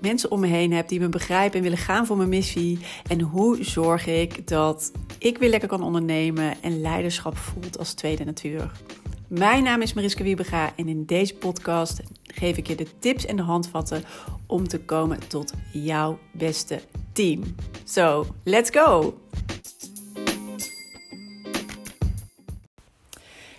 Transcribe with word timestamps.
mensen 0.00 0.30
om 0.30 0.40
me 0.40 0.46
heen 0.46 0.72
heb 0.72 0.88
die 0.88 1.00
me 1.00 1.08
begrijpen 1.08 1.56
en 1.56 1.62
willen 1.62 1.78
gaan 1.78 2.06
voor 2.06 2.16
mijn 2.16 2.28
missie? 2.28 2.78
En 3.08 3.20
hoe 3.20 3.64
zorg 3.64 4.06
ik 4.06 4.48
dat 4.48 4.92
ik 5.18 5.38
weer 5.38 5.50
lekker 5.50 5.68
kan 5.68 5.82
ondernemen 5.82 6.62
en 6.62 6.80
leiderschap 6.80 7.36
voelt 7.36 7.78
als 7.78 7.92
tweede 7.92 8.24
natuur? 8.24 8.70
Mijn 9.28 9.62
naam 9.62 9.82
is 9.82 9.92
Mariska 9.92 10.22
Wiebega 10.22 10.72
en 10.76 10.88
in 10.88 11.04
deze 11.04 11.34
podcast 11.34 12.00
geef 12.22 12.56
ik 12.56 12.66
je 12.66 12.74
de 12.74 12.86
tips 12.98 13.26
en 13.26 13.36
de 13.36 13.42
handvatten 13.42 14.04
om 14.46 14.68
te 14.68 14.80
komen 14.80 15.28
tot 15.28 15.52
jouw 15.72 16.18
beste 16.32 16.80
team. 17.12 17.54
So, 17.84 18.26
let's 18.44 18.70
go! 18.70 19.18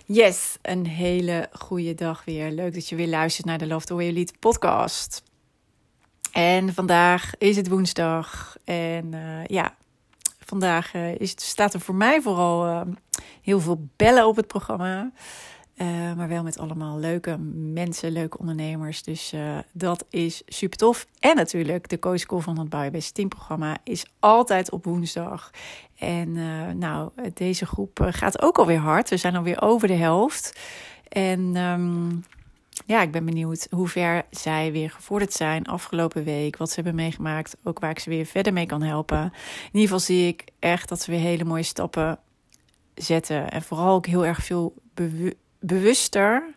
Yes, 0.06 0.58
een 0.62 0.88
hele 0.88 1.50
goede 1.52 1.96
dag 1.96 2.26
weer. 2.26 2.52
Leuk 2.52 2.74
dat 2.74 2.90
je 2.90 2.96
weer 2.96 3.08
luistert 3.08 3.46
naar 3.46 3.58
de 3.58 3.68
Love 3.68 3.86
the 3.86 3.94
Way 3.94 4.12
You 4.12 4.28
podcast. 4.40 5.29
En 6.40 6.74
vandaag 6.74 7.32
is 7.38 7.56
het 7.56 7.68
woensdag. 7.68 8.58
En 8.64 9.14
uh, 9.14 9.46
ja, 9.46 9.76
vandaag 10.40 10.94
uh, 10.94 11.16
is 11.16 11.32
het, 11.32 11.42
staat 11.42 11.74
er 11.74 11.80
voor 11.80 11.96
mij 11.96 12.22
vooral 12.22 12.68
uh, 12.68 12.82
heel 13.42 13.60
veel 13.60 13.88
bellen 13.96 14.28
op 14.28 14.36
het 14.36 14.48
programma. 14.48 15.12
Maar 16.16 16.28
wel 16.28 16.44
met 16.44 16.58
allemaal 16.60 16.98
leuke 16.98 17.38
mensen, 17.74 18.12
leuke 18.12 18.38
ondernemers. 18.38 19.04
Dus 19.04 19.34
dat 19.72 20.06
is 20.10 20.42
super 20.46 20.78
tof. 20.78 21.08
En 21.20 21.36
natuurlijk, 21.36 21.90
de 21.90 22.00
Coach 22.00 22.26
Call 22.26 22.40
van 22.40 22.60
het 22.60 22.70
Biobest 22.70 23.14
Team 23.14 23.28
programma 23.28 23.78
is 23.84 24.06
altijd 24.20 24.72
op 24.72 24.86
woensdag. 24.86 25.52
En 25.98 26.34
nou, 26.78 27.10
deze 27.34 27.66
groep 27.66 28.00
gaat 28.10 28.42
ook 28.42 28.58
alweer 28.58 28.80
hard. 28.80 29.10
We 29.10 29.18
zijn 29.18 29.36
alweer 29.36 29.62
over 29.62 29.88
de 29.88 29.94
helft. 29.94 30.60
En 31.08 31.56
um, 31.56 32.24
ja, 32.86 33.02
ik 33.02 33.12
ben 33.12 33.26
benieuwd 33.26 33.68
hoe 33.70 33.88
ver 33.88 34.26
zij 34.30 34.72
weer 34.72 34.90
gevorderd 34.90 35.34
zijn 35.34 35.66
afgelopen 35.66 36.24
week. 36.24 36.58
Wat 36.58 36.70
ze 36.70 36.76
hebben 36.76 36.96
meegemaakt. 36.96 37.58
Ook 37.64 37.80
waar 37.80 37.90
ik 37.90 38.00
ze 38.00 38.10
weer 38.10 38.26
verder 38.26 38.54
mee 38.54 38.66
kan 38.66 38.82
helpen. 38.82 39.24
In 39.24 39.32
ieder 39.66 39.82
geval 39.82 40.00
zie 40.00 40.28
ik 40.28 40.44
echt 40.60 40.90
dat 40.90 41.02
ze 41.02 41.12
weer 41.12 41.20
hele 41.20 41.44
mooie 41.44 41.64
stappen 41.64 42.20
zetten. 42.96 43.52
En 43.52 43.62
vooral 43.62 43.96
ook 43.96 44.06
heel 44.06 44.26
erg 44.26 44.44
veel 44.44 44.74
bewust 44.94 45.36
bewuster 45.60 46.56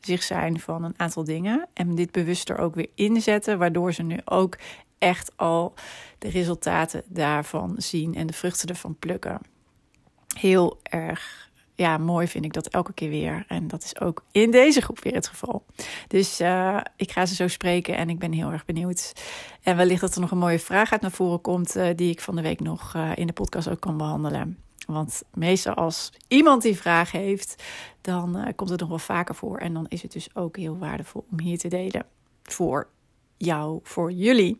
zich 0.00 0.22
zijn 0.22 0.60
van 0.60 0.84
een 0.84 0.94
aantal 0.96 1.24
dingen. 1.24 1.68
En 1.72 1.94
dit 1.94 2.10
bewuster 2.10 2.58
ook 2.58 2.74
weer 2.74 2.88
inzetten, 2.94 3.58
waardoor 3.58 3.92
ze 3.92 4.02
nu 4.02 4.18
ook 4.24 4.58
echt 4.98 5.36
al 5.36 5.74
de 6.18 6.28
resultaten 6.28 7.02
daarvan 7.06 7.74
zien 7.76 8.14
en 8.14 8.26
de 8.26 8.32
vruchten 8.32 8.68
ervan 8.68 8.96
plukken. 8.98 9.40
Heel 10.38 10.80
erg 10.82 11.49
ja, 11.80 11.98
mooi 11.98 12.28
vind 12.28 12.44
ik 12.44 12.52
dat 12.52 12.66
elke 12.66 12.92
keer 12.92 13.08
weer. 13.08 13.44
En 13.48 13.68
dat 13.68 13.84
is 13.84 14.00
ook 14.00 14.24
in 14.30 14.50
deze 14.50 14.80
groep 14.80 15.02
weer 15.02 15.14
het 15.14 15.26
geval. 15.26 15.64
Dus 16.08 16.40
uh, 16.40 16.80
ik 16.96 17.10
ga 17.10 17.26
ze 17.26 17.34
zo 17.34 17.48
spreken 17.48 17.96
en 17.96 18.10
ik 18.10 18.18
ben 18.18 18.32
heel 18.32 18.50
erg 18.50 18.64
benieuwd. 18.64 19.12
En 19.62 19.76
wellicht 19.76 20.00
dat 20.00 20.14
er 20.14 20.20
nog 20.20 20.30
een 20.30 20.38
mooie 20.38 20.58
vraag 20.58 20.92
uit 20.92 21.00
naar 21.00 21.10
voren 21.10 21.40
komt, 21.40 21.76
uh, 21.76 21.88
die 21.96 22.10
ik 22.10 22.20
van 22.20 22.36
de 22.36 22.42
week 22.42 22.60
nog 22.60 22.94
uh, 22.94 23.10
in 23.14 23.26
de 23.26 23.32
podcast 23.32 23.68
ook 23.68 23.80
kan 23.80 23.96
behandelen. 23.96 24.58
Want 24.86 25.22
meestal 25.34 25.74
als 25.74 26.12
iemand 26.28 26.62
die 26.62 26.76
vraag 26.76 27.12
heeft, 27.12 27.62
dan 28.00 28.52
komt 28.56 28.70
het 28.70 28.80
nog 28.80 28.88
wel 28.88 28.98
vaker 28.98 29.34
voor. 29.34 29.58
En 29.58 29.74
dan 29.74 29.86
is 29.88 30.02
het 30.02 30.12
dus 30.12 30.34
ook 30.34 30.56
heel 30.56 30.78
waardevol 30.78 31.24
om 31.30 31.40
hier 31.40 31.58
te 31.58 31.68
delen. 31.68 32.06
Voor 32.42 32.88
jou, 33.36 33.80
voor 33.82 34.12
jullie. 34.12 34.58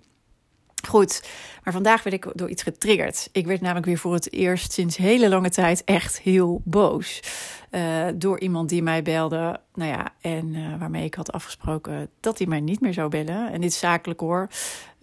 Goed, 0.90 1.28
maar 1.64 1.72
vandaag 1.72 2.02
werd 2.02 2.16
ik 2.16 2.32
door 2.34 2.48
iets 2.48 2.62
getriggerd. 2.62 3.28
Ik 3.32 3.46
werd 3.46 3.60
namelijk 3.60 3.86
weer 3.86 3.98
voor 3.98 4.14
het 4.14 4.32
eerst 4.32 4.72
sinds 4.72 4.96
hele 4.96 5.28
lange 5.28 5.50
tijd 5.50 5.84
echt 5.84 6.20
heel 6.20 6.60
boos. 6.64 7.22
Uh, 7.70 8.06
door 8.14 8.40
iemand 8.40 8.68
die 8.68 8.82
mij 8.82 9.02
belde. 9.02 9.60
Nou 9.74 9.90
ja, 9.90 10.12
en 10.20 10.54
uh, 10.54 10.78
waarmee 10.78 11.04
ik 11.04 11.14
had 11.14 11.32
afgesproken 11.32 12.10
dat 12.20 12.38
hij 12.38 12.46
mij 12.46 12.60
niet 12.60 12.80
meer 12.80 12.92
zou 12.92 13.08
bellen. 13.08 13.52
En 13.52 13.60
dit 13.60 13.72
zakelijk 13.72 14.20
hoor. 14.20 14.48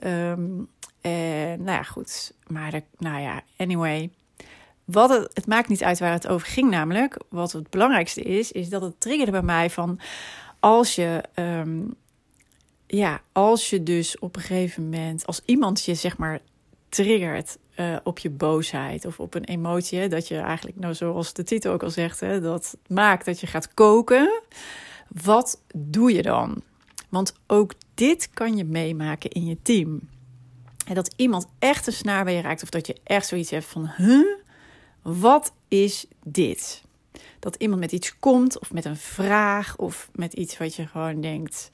Um, 0.03 0.67
en 1.01 1.63
nou 1.63 1.77
ja, 1.77 1.83
goed. 1.83 2.33
Maar 2.47 2.81
nou 2.97 3.21
ja, 3.21 3.41
anyway. 3.57 4.09
Wat 4.85 5.09
het, 5.09 5.29
het 5.33 5.47
maakt 5.47 5.69
niet 5.69 5.83
uit 5.83 5.99
waar 5.99 6.11
het 6.11 6.27
over 6.27 6.47
ging, 6.47 6.69
namelijk. 6.69 7.19
Wat 7.29 7.51
het 7.51 7.69
belangrijkste 7.69 8.21
is, 8.21 8.51
is 8.51 8.69
dat 8.69 8.81
het 8.81 8.99
triggerde 8.99 9.31
bij 9.31 9.41
mij 9.41 9.69
van 9.69 9.99
als 10.59 10.95
je. 10.95 11.23
Um, 11.35 11.95
ja, 12.87 13.21
als 13.31 13.69
je 13.69 13.83
dus 13.83 14.19
op 14.19 14.35
een 14.35 14.41
gegeven 14.41 14.83
moment, 14.83 15.25
als 15.25 15.41
iemand 15.45 15.83
je 15.83 15.95
zeg 15.95 16.17
maar 16.17 16.39
triggert 16.89 17.57
uh, 17.75 17.97
op 18.03 18.19
je 18.19 18.29
boosheid 18.29 19.05
of 19.05 19.19
op 19.19 19.33
een 19.33 19.43
emotie, 19.43 20.07
dat 20.07 20.27
je 20.27 20.37
eigenlijk, 20.37 20.79
nou 20.79 20.93
zoals 20.93 21.33
de 21.33 21.43
titel 21.43 21.73
ook 21.73 21.83
al 21.83 21.89
zegt, 21.89 22.19
hè, 22.19 22.41
dat 22.41 22.77
maakt 22.87 23.25
dat 23.25 23.39
je 23.39 23.47
gaat 23.47 23.73
koken. 23.73 24.41
Wat 25.23 25.61
doe 25.75 26.13
je 26.13 26.21
dan? 26.21 26.61
Want 27.09 27.33
ook 27.47 27.73
dit 27.93 28.29
kan 28.33 28.57
je 28.57 28.65
meemaken 28.65 29.29
in 29.29 29.45
je 29.45 29.57
team. 29.61 30.09
En 30.87 30.95
dat 30.95 31.13
iemand 31.15 31.47
echt 31.59 31.87
een 31.87 31.93
snaar 31.93 32.23
bij 32.23 32.33
je 32.33 32.41
raakt, 32.41 32.63
of 32.63 32.69
dat 32.69 32.87
je 32.87 32.95
echt 33.03 33.27
zoiets 33.27 33.49
hebt 33.49 33.65
van, 33.65 33.91
huh? 33.97 34.27
Wat 35.01 35.53
is 35.67 36.05
dit? 36.23 36.83
Dat 37.39 37.55
iemand 37.55 37.79
met 37.79 37.91
iets 37.91 38.19
komt, 38.19 38.59
of 38.59 38.71
met 38.71 38.85
een 38.85 38.97
vraag, 38.97 39.77
of 39.77 40.09
met 40.13 40.33
iets 40.33 40.57
wat 40.57 40.75
je 40.75 40.87
gewoon 40.87 41.21
denkt: 41.21 41.69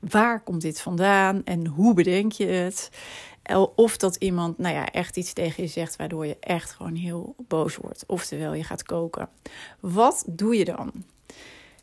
waar 0.00 0.42
komt 0.42 0.62
dit 0.62 0.80
vandaan 0.80 1.44
en 1.44 1.66
hoe 1.66 1.94
bedenk 1.94 2.32
je 2.32 2.46
het? 2.46 2.90
Of 3.74 3.96
dat 3.96 4.16
iemand, 4.16 4.58
nou 4.58 4.74
ja, 4.74 4.86
echt 4.86 5.16
iets 5.16 5.32
tegen 5.32 5.62
je 5.62 5.68
zegt, 5.68 5.96
waardoor 5.96 6.26
je 6.26 6.36
echt 6.40 6.70
gewoon 6.70 6.94
heel 6.94 7.34
boos 7.48 7.76
wordt. 7.76 8.04
Oftewel, 8.06 8.54
je 8.54 8.64
gaat 8.64 8.82
koken. 8.82 9.28
Wat 9.80 10.24
doe 10.26 10.56
je 10.56 10.64
dan? 10.64 10.92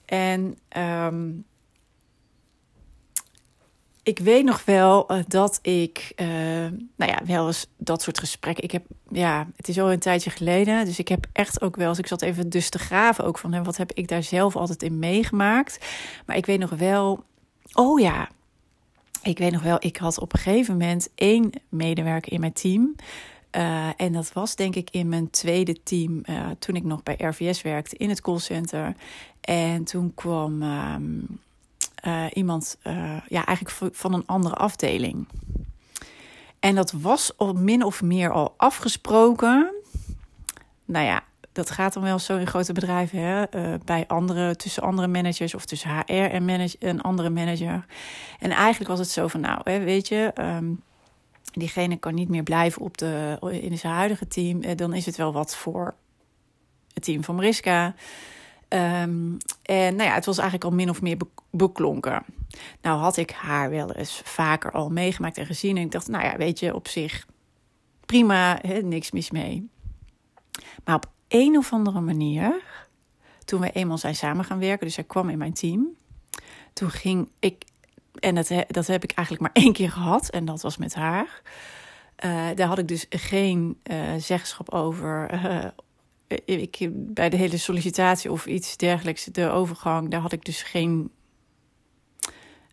En 0.05 0.57
um, 0.77 1.45
ik 4.05 4.19
weet 4.19 4.43
nog 4.43 4.65
wel 4.65 5.11
uh, 5.11 5.19
dat 5.27 5.59
ik, 5.61 6.13
uh, 6.15 6.27
nou 6.95 7.11
ja, 7.11 7.19
wel 7.25 7.47
eens 7.47 7.67
dat 7.77 8.01
soort 8.01 8.19
gesprekken. 8.19 8.63
Ik 8.63 8.71
heb, 8.71 8.85
ja, 9.09 9.47
het 9.55 9.67
is 9.67 9.79
al 9.79 9.91
een 9.91 9.99
tijdje 9.99 10.29
geleden. 10.29 10.85
Dus 10.85 10.99
ik 10.99 11.07
heb 11.07 11.25
echt 11.31 11.61
ook 11.61 11.75
wel 11.75 11.89
eens, 11.89 11.99
ik 11.99 12.07
zat 12.07 12.21
even 12.21 12.49
dus 12.49 12.69
te 12.69 12.79
graven 12.79 13.25
ook 13.25 13.37
van, 13.37 13.53
hè, 13.53 13.63
wat 13.63 13.77
heb 13.77 13.91
ik 13.91 14.07
daar 14.07 14.23
zelf 14.23 14.55
altijd 14.55 14.83
in 14.83 14.99
meegemaakt. 14.99 15.85
Maar 16.25 16.35
ik 16.35 16.45
weet 16.45 16.59
nog 16.59 16.69
wel, 16.69 17.23
oh 17.75 17.99
ja, 17.99 18.29
ik 19.21 19.37
weet 19.37 19.51
nog 19.51 19.61
wel, 19.61 19.77
ik 19.79 19.97
had 19.97 20.19
op 20.19 20.33
een 20.33 20.39
gegeven 20.39 20.77
moment 20.77 21.09
één 21.15 21.51
medewerker 21.69 22.31
in 22.31 22.39
mijn 22.39 22.53
team. 22.53 22.95
Uh, 23.51 23.89
en 23.97 24.13
dat 24.13 24.33
was 24.33 24.55
denk 24.55 24.75
ik 24.75 24.89
in 24.89 25.09
mijn 25.09 25.29
tweede 25.29 25.83
team 25.83 26.21
toen 26.59 26.75
ik 26.75 26.83
nog 26.83 27.03
bij 27.03 27.15
RVS 27.17 27.61
werkte 27.61 27.97
in 27.97 28.09
het 28.09 28.21
callcenter. 28.21 28.95
En 29.41 29.83
toen 29.83 30.13
kwam 30.13 30.61
uh, 32.05 32.25
iemand, 32.33 32.77
uh, 32.83 33.17
ja, 33.27 33.45
eigenlijk 33.45 33.95
van 33.95 34.13
een 34.13 34.25
andere 34.25 34.55
afdeling. 34.55 35.27
En 36.59 36.75
dat 36.75 36.91
was 36.91 37.37
al 37.37 37.53
min 37.53 37.83
of 37.83 38.01
meer 38.01 38.31
al 38.31 38.53
afgesproken. 38.57 39.73
Nou 40.85 41.05
ja, 41.05 41.23
dat 41.55 41.71
gaat 41.71 41.93
dan 41.93 42.03
wel 42.03 42.19
zo 42.19 42.37
in 42.37 42.47
grote 42.47 42.73
bedrijven, 42.73 43.19
hè? 43.19 43.55
Uh, 43.55 43.73
bij 43.85 44.07
andere, 44.07 44.55
tussen 44.55 44.83
andere 44.83 45.07
managers 45.07 45.55
of 45.55 45.65
tussen 45.65 45.89
HR 45.89 46.13
en 46.13 46.45
manage, 46.45 46.75
een 46.79 47.01
andere 47.01 47.29
manager. 47.29 47.85
En 48.39 48.51
eigenlijk 48.51 48.89
was 48.89 48.99
het 48.99 49.09
zo 49.09 49.27
van, 49.27 49.39
nou, 49.39 49.61
hè, 49.63 49.79
weet 49.79 50.07
je, 50.07 50.31
um, 50.39 50.81
diegene 51.53 51.97
kan 51.97 52.13
niet 52.13 52.29
meer 52.29 52.43
blijven 52.43 52.81
op 52.81 52.97
de, 52.97 53.37
in 53.61 53.77
zijn 53.77 53.93
huidige 53.93 54.27
team. 54.27 54.75
dan 54.75 54.93
is 54.93 55.05
het 55.05 55.15
wel 55.15 55.33
wat 55.33 55.55
voor 55.55 55.95
het 56.93 57.03
team 57.03 57.23
van 57.23 57.35
Mariska. 57.35 57.95
Um, 58.69 59.37
en 59.61 59.95
nou 59.95 60.09
ja, 60.09 60.13
het 60.13 60.25
was 60.25 60.37
eigenlijk 60.37 60.69
al 60.69 60.77
min 60.77 60.89
of 60.89 61.01
meer 61.01 61.17
beklonken. 61.49 62.23
Nou 62.81 62.99
had 62.99 63.17
ik 63.17 63.31
haar 63.31 63.69
wel 63.69 63.91
eens 63.91 64.21
vaker 64.23 64.71
al 64.71 64.89
meegemaakt 64.89 65.37
en 65.37 65.45
gezien. 65.45 65.77
En 65.77 65.83
ik 65.83 65.91
dacht, 65.91 66.07
nou 66.07 66.23
ja, 66.23 66.37
weet 66.37 66.59
je, 66.59 66.75
op 66.75 66.87
zich 66.87 67.25
prima, 68.05 68.59
hè, 68.61 68.81
niks 68.81 69.11
mis 69.11 69.31
mee. 69.31 69.69
Maar 70.83 70.95
op 70.95 71.13
een 71.27 71.57
of 71.57 71.73
andere 71.73 72.01
manier, 72.01 72.63
toen 73.45 73.61
we 73.61 73.71
eenmaal 73.71 73.97
zijn 73.97 74.15
samen 74.15 74.45
gaan 74.45 74.59
werken, 74.59 74.85
dus 74.85 74.95
zij 74.95 75.03
kwam 75.03 75.29
in 75.29 75.37
mijn 75.37 75.53
team, 75.53 75.95
toen 76.73 76.89
ging 76.89 77.29
ik, 77.39 77.63
en 78.19 78.35
dat, 78.35 78.51
dat 78.67 78.87
heb 78.87 79.03
ik 79.03 79.11
eigenlijk 79.11 79.47
maar 79.47 79.63
één 79.63 79.73
keer 79.73 79.91
gehad, 79.91 80.29
en 80.29 80.45
dat 80.45 80.61
was 80.61 80.77
met 80.77 80.93
haar. 80.93 81.41
Uh, 82.25 82.47
daar 82.55 82.67
had 82.67 82.77
ik 82.77 82.87
dus 82.87 83.05
geen 83.09 83.79
uh, 83.83 84.13
zeggenschap 84.17 84.71
over 84.71 85.33
uh, 85.33 85.65
ik, 86.45 86.89
bij 86.91 87.29
de 87.29 87.37
hele 87.37 87.57
sollicitatie 87.57 88.31
of 88.31 88.45
iets 88.45 88.77
dergelijks, 88.77 89.25
de 89.25 89.49
overgang, 89.49 90.09
daar 90.09 90.21
had 90.21 90.31
ik 90.31 90.45
dus 90.45 90.63
geen 90.63 91.11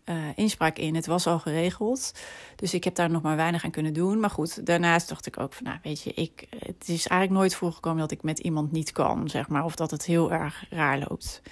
uh, 0.05 0.17
inspraak 0.35 0.79
in. 0.79 0.95
Het 0.95 1.07
was 1.07 1.27
al 1.27 1.39
geregeld. 1.39 2.13
Dus 2.57 2.75
ik 2.75 2.85
heb 2.85 2.95
daar 2.95 3.11
nog 3.11 3.23
maar 3.23 3.37
weinig 3.37 3.65
aan 3.65 3.71
kunnen 3.71 3.93
doen. 3.93 4.21
Maar 4.21 4.31
goed, 4.31 4.67
daarnaast 4.67 5.09
dacht 5.09 5.27
ik 5.27 5.41
ook 5.41 5.53
van, 5.53 5.65
nou 5.65 5.79
weet 5.83 6.03
je, 6.03 6.13
ik, 6.15 6.47
het 6.59 6.89
is 6.89 7.07
eigenlijk 7.07 7.31
nooit 7.31 7.55
voorgekomen 7.55 8.01
dat 8.01 8.11
ik 8.11 8.23
met 8.23 8.39
iemand 8.39 8.73
niet 8.73 8.93
kan, 8.93 9.29
zeg 9.29 9.49
maar. 9.49 9.65
Of 9.65 9.75
dat 9.75 9.91
het 9.91 10.05
heel 10.05 10.33
erg 10.33 10.65
raar 10.71 10.99
loopt. 11.09 11.43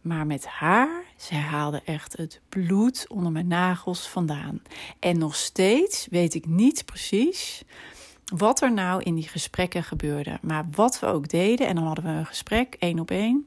Maar 0.00 0.26
met 0.26 0.46
haar, 0.46 1.04
zij 1.16 1.38
haalde 1.38 1.82
echt 1.84 2.16
het 2.16 2.40
bloed 2.48 3.06
onder 3.08 3.32
mijn 3.32 3.46
nagels 3.46 4.08
vandaan. 4.08 4.62
En 4.98 5.18
nog 5.18 5.36
steeds 5.36 6.06
weet 6.10 6.34
ik 6.34 6.46
niet 6.46 6.84
precies 6.84 7.64
wat 8.36 8.60
er 8.62 8.72
nou 8.72 9.02
in 9.02 9.14
die 9.14 9.28
gesprekken 9.28 9.84
gebeurde. 9.84 10.38
Maar 10.42 10.66
wat 10.70 11.00
we 11.00 11.06
ook 11.06 11.28
deden, 11.28 11.66
en 11.66 11.74
dan 11.74 11.84
hadden 11.84 12.04
we 12.04 12.10
een 12.10 12.26
gesprek, 12.26 12.76
één 12.78 12.98
op 12.98 13.10
één. 13.10 13.46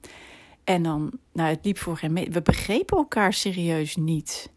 En 0.63 0.83
dan, 0.83 1.11
nou, 1.33 1.49
het 1.49 1.65
liep 1.65 1.77
voor 1.77 1.97
geen 1.97 2.13
We 2.13 2.41
begrepen 2.41 2.97
elkaar 2.97 3.33
serieus 3.33 3.95
niet. 3.95 4.51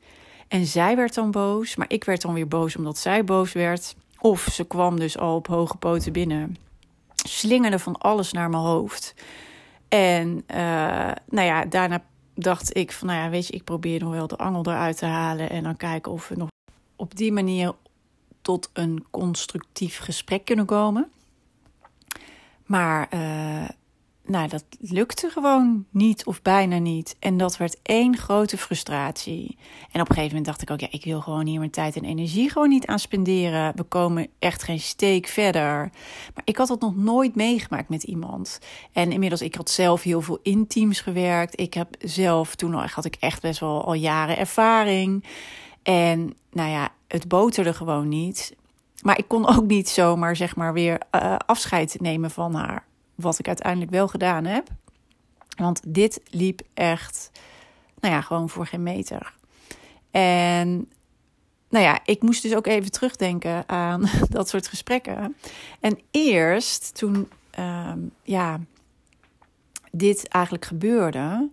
En 0.49 0.67
zij 0.67 0.97
werd 0.97 1.15
dan 1.15 1.31
boos, 1.31 1.77
maar 1.77 1.91
ik 1.91 2.05
werd 2.05 2.23
dan 2.23 2.35
weer 2.35 2.49
boos 2.49 2.77
omdat 2.77 2.99
zij 2.99 3.25
boos 3.25 3.53
werd. 3.53 3.97
Of 4.21 4.49
ze 4.53 4.67
kwam 4.67 4.99
dus 4.99 5.19
al 5.19 5.37
op 5.37 5.47
hoge 5.47 5.77
poten 5.77 6.13
binnen, 6.13 6.57
slingerde 7.15 7.79
van 7.79 7.97
alles 7.99 8.33
naar 8.33 8.51
mijn 8.51 8.63
hoofd. 8.63 9.15
En 9.89 10.29
uh, 10.29 10.57
nou 11.27 11.47
ja, 11.47 11.65
daarna 11.65 12.05
dacht 12.35 12.77
ik 12.77 12.93
van, 12.93 13.07
nou 13.07 13.21
ja, 13.21 13.31
weet 13.31 13.47
je, 13.47 13.53
ik 13.53 13.65
probeer 13.65 14.01
nog 14.01 14.13
wel 14.13 14.27
de 14.27 14.37
angel 14.37 14.67
eruit 14.67 14.99
te 14.99 15.07
halen 15.07 15.51
en 15.51 15.63
dan 15.63 15.77
kijken 15.77 16.13
of 16.13 16.29
we 16.29 16.37
nog 16.37 16.49
op 16.97 17.17
die 17.17 17.33
manier 17.33 17.73
tot 18.43 18.71
een 18.73 19.05
constructief 19.11 19.99
gesprek 19.99 20.45
kunnen 20.45 20.67
komen. 20.67 21.09
Maar 22.67 23.09
uh, 23.15 23.69
nou, 24.27 24.49
dat 24.49 24.65
lukte 24.81 25.31
gewoon 25.31 25.85
niet 25.91 26.27
of 26.27 26.43
bijna 26.43 26.79
niet. 26.79 27.17
En 27.19 27.37
dat 27.37 27.57
werd 27.57 27.77
één 27.83 28.17
grote 28.17 28.59
frustratie. 28.59 29.57
En 29.91 30.01
op 30.01 30.09
een 30.09 30.15
gegeven 30.15 30.37
moment 30.37 30.45
dacht 30.45 30.63
ik 30.63 30.71
ook, 30.71 30.81
ja, 30.81 30.89
ik 30.91 31.05
wil 31.05 31.21
gewoon 31.21 31.47
hier 31.47 31.59
mijn 31.59 31.71
tijd 31.71 31.97
en 31.97 32.05
energie 32.05 32.51
gewoon 32.51 32.69
niet 32.69 32.87
aan 32.87 32.99
spenderen. 32.99 33.73
We 33.77 33.83
komen 33.83 34.29
echt 34.39 34.63
geen 34.63 34.81
steek 34.81 35.27
verder. 35.27 35.91
Maar 36.35 36.45
ik 36.45 36.57
had 36.57 36.69
dat 36.69 36.81
nog 36.81 36.97
nooit 36.97 37.35
meegemaakt 37.35 37.89
met 37.89 38.03
iemand. 38.03 38.59
En 38.93 39.13
inmiddels, 39.13 39.43
ik 39.43 39.55
had 39.55 39.71
zelf 39.71 40.03
heel 40.03 40.21
veel 40.21 40.39
in 40.43 40.67
teams 40.67 41.01
gewerkt. 41.01 41.61
Ik 41.61 41.75
heb 41.75 41.89
zelf, 41.99 42.55
toen 42.55 42.75
had 42.75 43.05
ik 43.05 43.17
echt 43.21 43.43
best 43.43 43.61
wel 43.61 43.85
al 43.85 43.95
jaren 43.95 44.39
ervaring. 44.39 45.25
En 45.83 46.35
nou 46.53 46.71
ja, 46.71 46.93
het 47.09 47.29
boterde 47.29 47.75
gewoon 47.75 48.09
niet. 48.09 48.57
Maar 49.03 49.19
ik 49.19 49.29
kon 49.29 49.47
ook 49.57 49.67
niet 49.67 49.89
zomaar, 49.89 50.37
zeg 50.37 50.57
maar, 50.57 50.73
weer 50.73 51.01
uh, 51.13 51.37
afscheid 51.47 51.97
nemen 52.01 52.31
van 52.31 52.55
haar. 52.55 52.85
Wat 53.15 53.39
ik 53.39 53.47
uiteindelijk 53.47 53.91
wel 53.91 54.09
gedaan 54.09 54.45
heb. 54.45 54.69
Want 55.57 55.81
dit 55.87 56.21
liep 56.31 56.61
echt, 56.75 57.31
nou 58.01 58.15
ja, 58.15 58.21
gewoon 58.21 58.49
voor 58.49 58.67
geen 58.67 58.83
meter. 58.83 59.35
En 60.11 60.89
nou 61.69 61.85
ja, 61.85 61.99
ik 62.05 62.23
moest 62.23 62.43
dus 62.43 62.55
ook 62.55 62.67
even 62.67 62.91
terugdenken 62.91 63.69
aan 63.69 64.09
dat 64.29 64.49
soort 64.49 64.69
gesprekken. 64.69 65.37
En 65.81 65.99
eerst 66.11 66.95
toen, 66.95 67.29
uh, 67.59 67.93
ja, 68.23 68.61
dit 69.91 70.29
eigenlijk 70.29 70.65
gebeurde, 70.65 71.49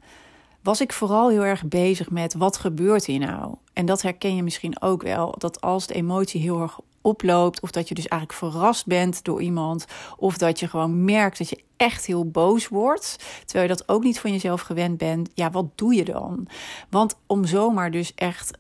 was 0.62 0.82
ik 0.82 0.94
vooral 0.94 1.30
heel 1.30 1.46
erg 1.46 1.66
bezig 1.66 2.10
met 2.10 2.34
wat 2.34 2.58
gebeurt 2.58 3.06
hier 3.06 3.20
nou? 3.20 3.56
En 3.74 3.86
dat 3.86 4.02
herken 4.02 4.36
je 4.36 4.44
misschien 4.44 4.82
ook 4.82 5.02
wel, 5.02 5.36
dat 5.38 5.62
als 5.62 5.88
de 5.88 5.94
emotie 5.94 6.42
heel 6.42 6.62
erg 6.62 6.80
oploopt. 7.02 7.62
Of 7.62 7.72
dat 7.72 7.88
je 7.88 7.96
dus 7.96 8.08
eigenlijk 8.08 8.40
verrast 8.40 8.86
bent 8.86 9.24
door 9.24 9.42
iemand. 9.42 9.86
Of 10.18 10.38
dat 10.38 10.60
je 10.60 10.68
gewoon 10.68 11.04
merkt 11.06 11.38
dat 11.38 11.50
je 11.50 11.64
echt 11.78 12.06
heel 12.06 12.30
boos 12.30 12.68
wordt. 12.68 13.16
Terwijl 13.46 13.70
je 13.70 13.76
dat 13.76 13.90
ook 13.90 14.04
niet 14.04 14.20
van 14.20 14.32
jezelf 14.32 14.62
gewend 14.62 14.98
bent. 14.98 15.30
Ja, 15.34 15.52
wat 15.52 15.66
doe 15.76 15.96
je 15.96 16.06
dan? 16.06 16.48
Want 16.90 17.16
om 17.28 17.46
zomaar 17.46 17.92
dus 17.92 18.14
echt 18.16 18.52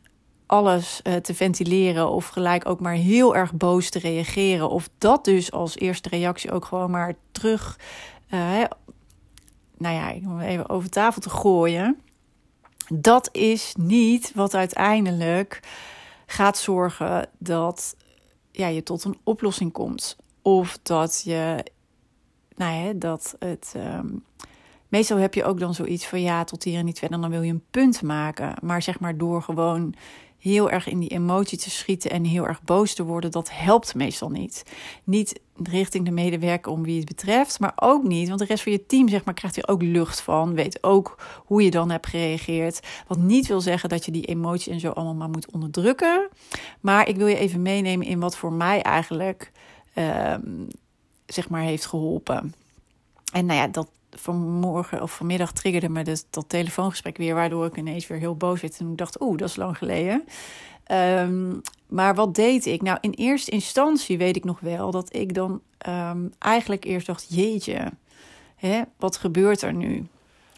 alles 0.46 1.00
uh, 1.04 1.16
te 1.16 1.34
ventileren 1.34 2.10
of 2.10 2.28
gelijk 2.28 2.70
ook 2.70 2.80
maar 2.80 2.94
heel 2.94 3.36
erg 3.36 3.54
boos 3.54 3.90
te 3.90 4.00
reageren. 4.00 4.70
Of 4.70 4.90
dat 4.98 5.26
dus 5.26 5.52
als 5.52 5.78
eerste 5.78 6.10
reactie 6.10 6.52
ook 6.52 6.66
gewoon 6.66 6.92
maar 6.92 7.14
terug, 7.32 7.80
uh, 8.30 8.64
nou 9.78 9.96
ja, 9.96 10.10
ik 10.10 10.24
even 10.42 10.70
over 10.70 10.90
tafel 10.90 11.22
te 11.22 11.30
gooien. 11.30 12.00
Dat 12.94 13.30
is 13.32 13.76
niet 13.80 14.32
wat 14.36 14.54
uiteindelijk 14.54 15.60
gaat 16.26 16.58
zorgen 16.58 17.30
dat 17.38 17.96
ja, 18.51 18.68
je 18.68 18.83
tot 18.83 19.03
een 19.03 19.18
oplossing 19.24 19.71
komt. 19.71 20.18
Of 20.42 20.80
dat 20.83 21.21
je, 21.25 21.65
nou 22.56 22.86
ja, 22.86 22.94
dat 22.94 23.36
het. 23.39 23.74
Um, 23.77 24.24
meestal 24.88 25.18
heb 25.18 25.33
je 25.33 25.44
ook 25.44 25.59
dan 25.59 25.74
zoiets 25.74 26.07
van 26.07 26.21
ja, 26.21 26.44
tot 26.44 26.63
hier 26.63 26.80
en 26.80 26.86
niet 26.86 27.00
verder. 27.00 27.21
Dan 27.21 27.30
wil 27.30 27.42
je 27.42 27.51
een 27.51 27.63
punt 27.71 28.01
maken. 28.01 28.53
Maar 28.62 28.81
zeg 28.81 29.00
maar 29.00 29.18
door 29.18 29.42
gewoon 29.42 29.94
heel 30.42 30.70
erg 30.70 30.88
in 30.88 31.00
die 31.00 31.10
emotie 31.10 31.58
te 31.58 31.70
schieten 31.70 32.12
en 32.12 32.24
heel 32.24 32.48
erg 32.48 32.64
boos 32.64 32.94
te 32.94 33.04
worden, 33.04 33.32
dat 33.32 33.50
helpt 33.52 33.96
meestal 33.96 34.30
niet. 34.30 34.64
Niet 35.04 35.40
richting 35.64 36.06
de 36.06 36.12
medewerker 36.12 36.72
om 36.72 36.84
wie 36.84 36.98
het 36.98 37.08
betreft, 37.08 37.60
maar 37.60 37.74
ook 37.76 38.04
niet, 38.04 38.28
want 38.28 38.40
de 38.40 38.46
rest 38.46 38.64
van 38.64 38.72
je 38.72 38.86
team 38.86 39.08
zeg 39.08 39.24
maar, 39.24 39.34
krijgt 39.34 39.56
hier 39.56 39.68
ook 39.68 39.82
lucht 39.82 40.22
van, 40.22 40.54
weet 40.54 40.84
ook 40.84 41.18
hoe 41.46 41.64
je 41.64 41.72
dan 41.72 41.92
hebt 41.92 42.08
gereageerd. 42.08 42.80
Wat 43.08 43.18
niet 43.18 43.48
wil 43.48 43.62
zeggen 43.62 43.90
dat 43.90 44.06
je 44.06 44.12
die 44.12 44.26
emotie 44.26 44.72
en 44.72 44.80
zo 44.80 44.90
allemaal 44.90 45.14
maar 45.14 45.30
moet 45.30 45.52
onderdrukken. 45.52 46.30
Maar 46.80 47.08
ik 47.08 47.16
wil 47.16 47.28
je 47.28 47.38
even 47.38 47.62
meenemen 47.62 48.08
in 48.08 48.20
wat 48.20 48.38
voor 48.38 48.54
mij 48.54 48.82
eigenlijk 48.82 49.52
ehm, 49.94 50.66
zeg 51.26 51.50
maar 51.50 51.62
heeft 51.62 51.86
geholpen. 51.86 52.54
En 53.34 53.46
nou 53.46 53.60
ja, 53.60 53.68
dat, 53.68 53.90
vanmorgen 54.12 55.02
of 55.02 55.16
vanmiddag 55.16 55.52
triggerde 55.52 55.90
me 55.90 56.04
dus 56.04 56.24
dat 56.30 56.50
telefoongesprek 56.50 57.18
weer, 57.18 57.36
waardoor 57.36 57.66
ik 57.66 57.78
ineens 57.78 58.08
weer 58.08 58.18
heel 58.18 58.36
boos 58.36 58.62
werd. 58.62 58.80
En 58.80 58.92
ik 58.92 58.98
dacht, 58.98 59.22
oeh, 59.22 59.38
dat 59.38 59.50
is 59.50 59.56
lang 59.56 59.78
geleden. 59.78 60.24
Ehm, 60.84 61.54
maar 61.88 62.16
wat 62.16 62.36
deed 62.36 62.66
ik? 62.66 62.81
Nou, 62.81 62.98
in 63.02 63.12
eerste 63.12 63.52
instantie 63.52 64.18
weet 64.18 64.36
ik 64.36 64.44
nog 64.44 64.60
wel 64.60 64.92
dat 64.92 65.16
ik 65.16 65.34
dan 65.34 65.62
ehm, 65.78 66.28
eigenlijk 66.40 66.86
eerst 66.86 67.08
dacht: 67.08 67.25
jeetje, 67.30 67.92
hè, 68.56 68.81
wat 68.98 69.18
gebeurt 69.18 69.62
er 69.62 69.74
nu? 69.74 70.08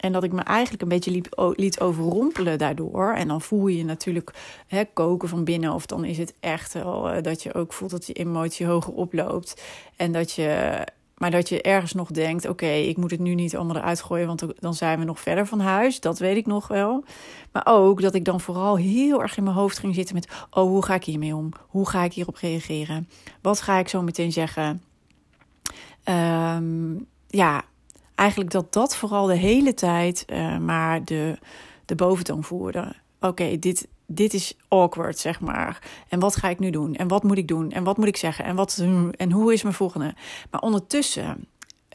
En 0.03 0.11
dat 0.11 0.23
ik 0.23 0.31
me 0.31 0.41
eigenlijk 0.41 0.81
een 0.81 0.87
beetje 0.87 1.21
liet 1.55 1.79
overrompelen 1.79 2.57
daardoor. 2.57 3.13
En 3.13 3.27
dan 3.27 3.41
voel 3.41 3.67
je 3.67 3.85
natuurlijk 3.85 4.33
hè, 4.67 4.85
koken 4.85 5.29
van 5.29 5.43
binnen. 5.43 5.73
Of 5.73 5.85
dan 5.85 6.05
is 6.05 6.17
het 6.17 6.33
echt 6.39 6.73
wel 6.73 7.15
uh, 7.15 7.21
dat 7.21 7.43
je 7.43 7.53
ook 7.53 7.73
voelt 7.73 7.91
dat 7.91 8.07
je 8.07 8.13
emotie 8.13 8.65
hoger 8.65 8.93
oploopt. 8.93 9.63
En 9.95 10.11
dat 10.11 10.31
je 10.31 10.81
maar 11.23 11.31
dat 11.31 11.49
je 11.49 11.61
ergens 11.61 11.93
nog 11.93 12.11
denkt: 12.11 12.47
oké, 12.47 12.67
ik 12.67 12.97
moet 12.97 13.11
het 13.11 13.19
nu 13.19 13.35
niet 13.35 13.55
allemaal 13.55 13.75
eruit 13.75 14.01
gooien, 14.01 14.27
want 14.27 14.43
dan 14.59 14.73
zijn 14.73 14.99
we 14.99 15.05
nog 15.05 15.19
verder 15.19 15.47
van 15.47 15.59
huis. 15.59 15.99
Dat 15.99 16.19
weet 16.19 16.37
ik 16.37 16.45
nog 16.45 16.67
wel. 16.67 17.03
Maar 17.51 17.65
ook 17.65 18.01
dat 18.01 18.15
ik 18.15 18.25
dan 18.25 18.41
vooral 18.41 18.77
heel 18.77 19.21
erg 19.21 19.37
in 19.37 19.43
mijn 19.43 19.55
hoofd 19.55 19.79
ging 19.79 19.95
zitten 19.95 20.15
met: 20.15 20.27
oh, 20.49 20.63
hoe 20.63 20.85
ga 20.85 20.93
ik 20.93 21.03
hiermee 21.03 21.35
om? 21.35 21.49
Hoe 21.67 21.89
ga 21.89 22.03
ik 22.03 22.13
hierop 22.13 22.35
reageren? 22.35 23.09
Wat 23.41 23.61
ga 23.61 23.77
ik 23.77 23.87
zo 23.87 24.01
meteen 24.01 24.31
zeggen? 24.31 24.83
Um, 26.05 27.07
ja, 27.27 27.63
eigenlijk 28.15 28.51
dat 28.51 28.73
dat 28.73 28.95
vooral 28.95 29.25
de 29.25 29.35
hele 29.35 29.73
tijd 29.73 30.25
uh, 30.27 30.57
maar 30.57 31.03
de, 31.03 31.37
de 31.85 31.95
boventoon 31.95 32.43
voerde. 32.43 32.95
Oké, 33.23 33.59
dit, 33.59 33.87
dit 34.05 34.33
is 34.33 34.57
awkward, 34.67 35.19
zeg 35.19 35.39
maar. 35.39 35.81
En 36.09 36.19
wat 36.19 36.35
ga 36.35 36.49
ik 36.49 36.59
nu 36.59 36.69
doen? 36.69 36.95
En 36.95 37.07
wat 37.07 37.23
moet 37.23 37.37
ik 37.37 37.47
doen? 37.47 37.71
En 37.71 37.83
wat 37.83 37.97
moet 37.97 38.07
ik 38.07 38.17
zeggen? 38.17 38.45
En, 38.45 38.55
wat, 38.55 38.83
en 39.11 39.31
hoe 39.31 39.53
is 39.53 39.63
mijn 39.63 39.75
volgende? 39.75 40.15
Maar 40.51 40.61
ondertussen, 40.61 41.47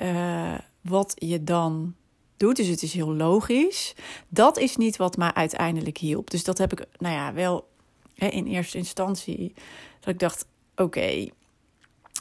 uh, 0.02 0.58
wat 0.80 1.12
je 1.14 1.44
dan 1.44 1.94
doet, 2.36 2.56
dus 2.56 2.66
het 2.66 2.82
is 2.82 2.92
heel 2.92 3.14
logisch. 3.14 3.94
Dat 4.28 4.58
is 4.58 4.76
niet 4.76 4.96
wat 4.96 5.16
mij 5.16 5.32
uiteindelijk 5.34 5.98
hielp. 5.98 6.30
Dus 6.30 6.44
dat 6.44 6.58
heb 6.58 6.72
ik, 6.72 6.86
nou 6.98 7.14
ja, 7.14 7.32
wel 7.32 7.68
hè, 8.14 8.26
in 8.26 8.46
eerste 8.46 8.78
instantie. 8.78 9.54
Dat 10.00 10.14
ik 10.14 10.18
dacht, 10.18 10.46
oké, 10.76 11.28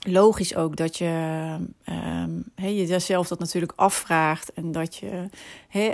logisch 0.08 0.56
ook 0.56 0.76
dat 0.76 0.98
je 0.98 1.56
um, 1.90 2.44
jezelf 2.56 3.28
dat 3.28 3.40
natuurlijk 3.40 3.74
afvraagt 3.76 4.54
en 4.54 4.72
dat 4.72 4.96
je 4.96 5.30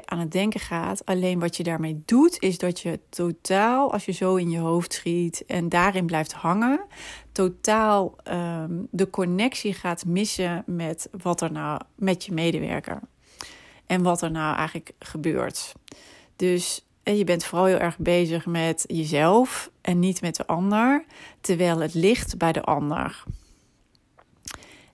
aan 0.06 0.20
het 0.20 0.32
denken 0.32 0.60
gaat. 0.60 1.06
Alleen 1.06 1.40
wat 1.40 1.58
je 1.58 1.64
daarmee 1.64 2.02
doet, 2.06 2.40
is 2.40 2.58
dat 2.58 2.80
je 2.80 3.00
totaal, 3.10 3.92
als 3.92 4.06
je 4.06 4.12
zo 4.12 4.36
in 4.36 4.50
je 4.50 4.60
hoofd 4.60 4.94
schiet 4.94 5.46
en 5.46 5.70
daarin 5.70 6.06
blijft 6.06 6.34
hangen, 6.34 6.86
totaal 7.32 8.16
ehm, 8.24 8.72
de 8.92 9.10
connectie 9.10 9.74
gaat 9.74 10.06
missen 10.06 10.64
met 10.66 11.10
wat 11.22 11.42
er 11.42 11.52
nou 11.52 11.82
met 11.96 12.26
je 12.26 12.32
medewerker 12.32 13.00
en 13.86 14.02
wat 14.02 14.22
er 14.22 14.32
nou 14.32 14.56
eigenlijk 14.56 14.92
gebeurt. 15.00 15.74
Dus 16.36 16.86
je 17.04 17.24
bent 17.24 17.46
vooral 17.46 17.68
heel 17.68 17.78
erg 17.78 17.98
bezig 17.98 18.46
met 18.46 18.84
jezelf 18.88 19.72
en 19.82 20.00
niet 20.00 20.22
met 20.22 20.36
de 20.36 20.48
ander, 20.48 21.06
terwijl 21.42 21.80
het 21.80 21.94
ligt 21.94 22.38
bij 22.38 22.52
de 22.52 22.62
ander. 22.62 23.24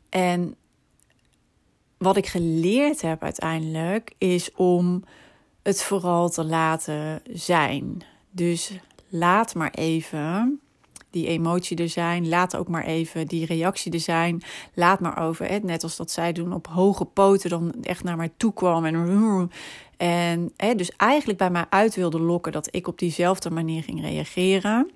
En 0.09 0.55
wat 1.97 2.17
ik 2.17 2.27
geleerd 2.27 3.01
heb 3.01 3.23
uiteindelijk 3.23 4.13
is 4.17 4.51
om 4.55 5.03
het 5.63 5.83
vooral 5.83 6.29
te 6.29 6.43
laten 6.43 7.21
zijn. 7.31 8.01
Dus 8.31 8.71
laat 9.09 9.55
maar 9.55 9.71
even. 9.71 10.59
die 11.11 11.27
emotie 11.27 11.77
er 11.77 11.89
zijn. 11.89 12.29
Laat 12.29 12.55
ook 12.55 12.67
maar 12.67 12.85
even 12.85 13.27
die 13.27 13.45
reactie 13.45 13.91
er 13.91 13.99
zijn. 13.99 14.41
Laat 14.73 14.99
maar 14.99 15.27
over. 15.27 15.45
Hè? 15.45 15.57
Net 15.57 15.83
als 15.83 15.95
dat 15.95 16.11
zij 16.11 16.31
doen 16.31 16.53
op 16.53 16.67
hoge 16.67 17.05
poten 17.05 17.49
dan 17.49 17.73
echt 17.81 18.03
naar 18.03 18.17
mij 18.17 18.31
toe 18.37 18.53
kwam. 18.53 18.85
En, 18.85 19.51
en 19.97 20.51
hè, 20.55 20.75
dus 20.75 20.91
eigenlijk 20.95 21.39
bij 21.39 21.49
mij 21.49 21.65
uit 21.69 21.95
wilde 21.95 22.19
lokken 22.19 22.51
dat 22.51 22.67
ik 22.75 22.87
op 22.87 22.99
diezelfde 22.99 23.49
manier 23.49 23.83
ging 23.83 24.01
reageren. 24.01 24.91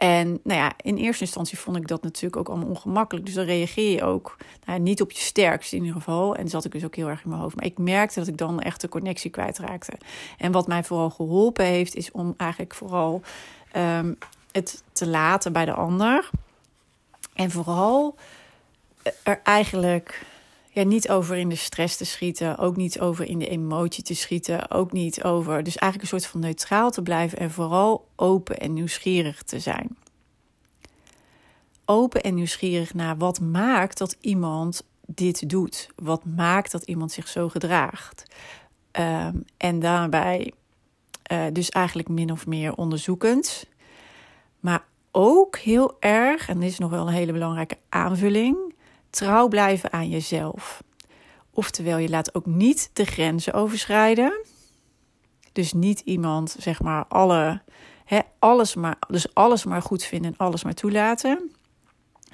En 0.00 0.40
nou 0.44 0.60
ja, 0.60 0.72
in 0.82 0.96
eerste 0.96 1.24
instantie 1.24 1.58
vond 1.58 1.76
ik 1.76 1.88
dat 1.88 2.02
natuurlijk 2.02 2.36
ook 2.36 2.48
allemaal 2.48 2.68
ongemakkelijk. 2.68 3.26
Dus 3.26 3.34
dan 3.34 3.44
reageer 3.44 3.90
je 3.90 4.02
ook 4.02 4.36
nou, 4.64 4.80
niet 4.80 5.00
op 5.00 5.10
je 5.10 5.20
sterkste 5.20 5.76
in 5.76 5.82
ieder 5.82 5.96
geval. 5.96 6.36
En 6.36 6.48
zat 6.48 6.64
ik 6.64 6.72
dus 6.72 6.84
ook 6.84 6.94
heel 6.94 7.08
erg 7.08 7.22
in 7.22 7.28
mijn 7.28 7.40
hoofd. 7.40 7.56
Maar 7.56 7.64
ik 7.64 7.78
merkte 7.78 8.18
dat 8.18 8.28
ik 8.28 8.36
dan 8.36 8.60
echt 8.60 8.80
de 8.80 8.88
connectie 8.88 9.30
kwijtraakte. 9.30 9.92
En 10.38 10.52
wat 10.52 10.66
mij 10.66 10.84
vooral 10.84 11.10
geholpen 11.10 11.64
heeft, 11.64 11.94
is 11.94 12.10
om 12.10 12.34
eigenlijk 12.36 12.74
vooral 12.74 13.22
um, 13.76 14.18
het 14.52 14.82
te 14.92 15.06
laten 15.06 15.52
bij 15.52 15.64
de 15.64 15.74
ander. 15.74 16.30
En 17.34 17.50
vooral 17.50 18.14
er 19.22 19.40
eigenlijk 19.42 20.26
ja, 20.80 20.86
niet 20.86 21.08
over 21.08 21.36
in 21.36 21.48
de 21.48 21.54
stress 21.54 21.96
te 21.96 22.04
schieten, 22.04 22.58
ook 22.58 22.76
niet 22.76 23.00
over 23.00 23.24
in 23.24 23.38
de 23.38 23.48
emotie 23.48 24.02
te 24.02 24.14
schieten, 24.14 24.70
ook 24.70 24.92
niet 24.92 25.22
over. 25.22 25.62
Dus 25.62 25.76
eigenlijk 25.76 26.12
een 26.12 26.18
soort 26.18 26.30
van 26.32 26.40
neutraal 26.40 26.90
te 26.90 27.02
blijven 27.02 27.38
en 27.38 27.50
vooral 27.50 28.08
open 28.16 28.58
en 28.58 28.72
nieuwsgierig 28.72 29.42
te 29.42 29.58
zijn. 29.58 29.96
Open 31.84 32.22
en 32.22 32.34
nieuwsgierig 32.34 32.94
naar 32.94 33.16
wat 33.16 33.40
maakt 33.40 33.98
dat 33.98 34.16
iemand 34.20 34.82
dit 35.06 35.48
doet, 35.48 35.88
wat 35.96 36.24
maakt 36.24 36.72
dat 36.72 36.82
iemand 36.82 37.12
zich 37.12 37.28
zo 37.28 37.48
gedraagt. 37.48 38.24
Ehm, 38.90 39.36
en 39.56 39.78
daarbij 39.78 40.52
uh, 41.32 41.44
dus 41.52 41.68
eigenlijk 41.68 42.08
min 42.08 42.32
of 42.32 42.46
meer 42.46 42.74
onderzoekend, 42.74 43.66
maar 44.60 44.84
ook 45.10 45.58
heel 45.58 45.96
erg, 46.00 46.48
en 46.48 46.60
dit 46.60 46.70
is 46.70 46.78
nog 46.78 46.90
wel 46.90 47.06
een 47.06 47.12
hele 47.12 47.32
belangrijke 47.32 47.78
aanvulling 47.88 48.70
trouw 49.10 49.48
blijven 49.48 49.92
aan 49.92 50.08
jezelf. 50.08 50.82
Oftewel, 51.50 51.98
je 51.98 52.08
laat 52.08 52.34
ook 52.34 52.46
niet 52.46 52.90
de 52.92 53.04
grenzen 53.04 53.52
overschrijden. 53.52 54.44
Dus 55.52 55.72
niet 55.72 56.00
iemand, 56.00 56.56
zeg 56.58 56.82
maar, 56.82 57.04
alle, 57.08 57.62
hè, 58.04 58.18
alles 58.38 58.74
maar, 58.74 58.96
dus 59.08 59.34
alles 59.34 59.64
maar 59.64 59.82
goed 59.82 60.04
vinden 60.04 60.30
en 60.30 60.36
alles 60.36 60.64
maar 60.64 60.74
toelaten. 60.74 61.52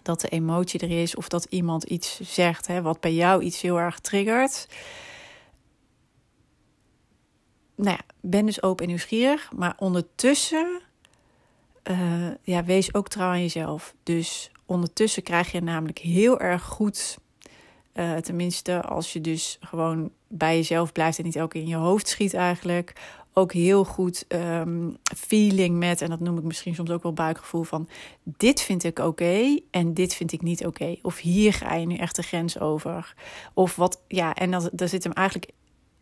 Dat 0.02 0.21
de 0.21 0.28
emotie 0.28 0.80
er 0.80 1.02
is 1.02 1.16
of 1.16 1.28
dat 1.28 1.45
iemand 1.45 1.85
iets 1.85 2.21
zegt 2.21 2.66
hè, 2.66 2.83
wat 2.83 3.00
bij 3.00 3.14
jou 3.14 3.42
iets 3.42 3.61
heel 3.61 3.78
erg 3.78 3.99
triggert. 3.99 4.68
Nou 7.75 7.90
ja, 7.90 8.14
ben 8.21 8.47
dus 8.47 8.62
open 8.62 8.85
en 8.85 8.90
nieuwsgierig, 8.90 9.52
maar 9.52 9.75
ondertussen 9.78 10.80
uh, 11.90 12.30
ja, 12.42 12.64
wees 12.64 12.95
ook 12.95 13.09
trouw 13.09 13.28
aan 13.28 13.40
jezelf. 13.40 13.95
Dus 14.02 14.50
ondertussen 14.66 15.23
krijg 15.23 15.52
je 15.52 15.61
namelijk 15.61 15.99
heel 15.99 16.40
erg 16.40 16.62
goed, 16.62 17.18
uh, 17.94 18.16
tenminste 18.16 18.82
als 18.82 19.12
je 19.12 19.20
dus 19.20 19.58
gewoon 19.61 20.11
bij 20.28 20.56
jezelf 20.56 20.92
blijft 20.92 21.18
en 21.18 21.25
niet 21.25 21.37
elke 21.37 21.52
keer 21.52 21.62
in 21.62 21.68
je 21.68 21.76
hoofd 21.76 22.08
schiet 22.08 22.35
eigenlijk, 22.35 22.92
ook 23.32 23.52
heel 23.52 23.85
goed 23.85 24.25
um, 24.28 24.96
feeling 25.16 25.78
met, 25.78 26.00
en 26.00 26.11
dat 26.11 26.20
noem 26.20 26.38
ik 26.38 26.44
misschien 26.44 26.75
soms 26.75 26.90
ook 26.90 27.02
wel 27.02 27.12
buikgevoel 27.12 27.62
van, 27.62 27.88
dit 28.23 28.61
vind 28.61 28.85
ik 28.85 28.99
oké 28.99 29.58
en 29.70 29.94
dit 29.94 30.14
vind 30.14 30.32
ik 30.32 30.42
niet 30.42 30.66
oké. 30.66 30.96
Of 31.02 31.18
hier 31.18 31.52
ga 31.52 31.75
je 31.75 31.87
nu 31.87 31.96
echt 31.96 32.16
de 32.16 32.23
grens 32.23 32.58
over. 32.61 33.14
Of 33.54 33.76
wat, 33.76 34.02
ja, 34.08 34.35
en 34.35 34.50
dat, 34.50 34.70
daar 34.73 34.88
zit 34.88 35.04
hem 35.04 35.12
eigenlijk 35.12 35.50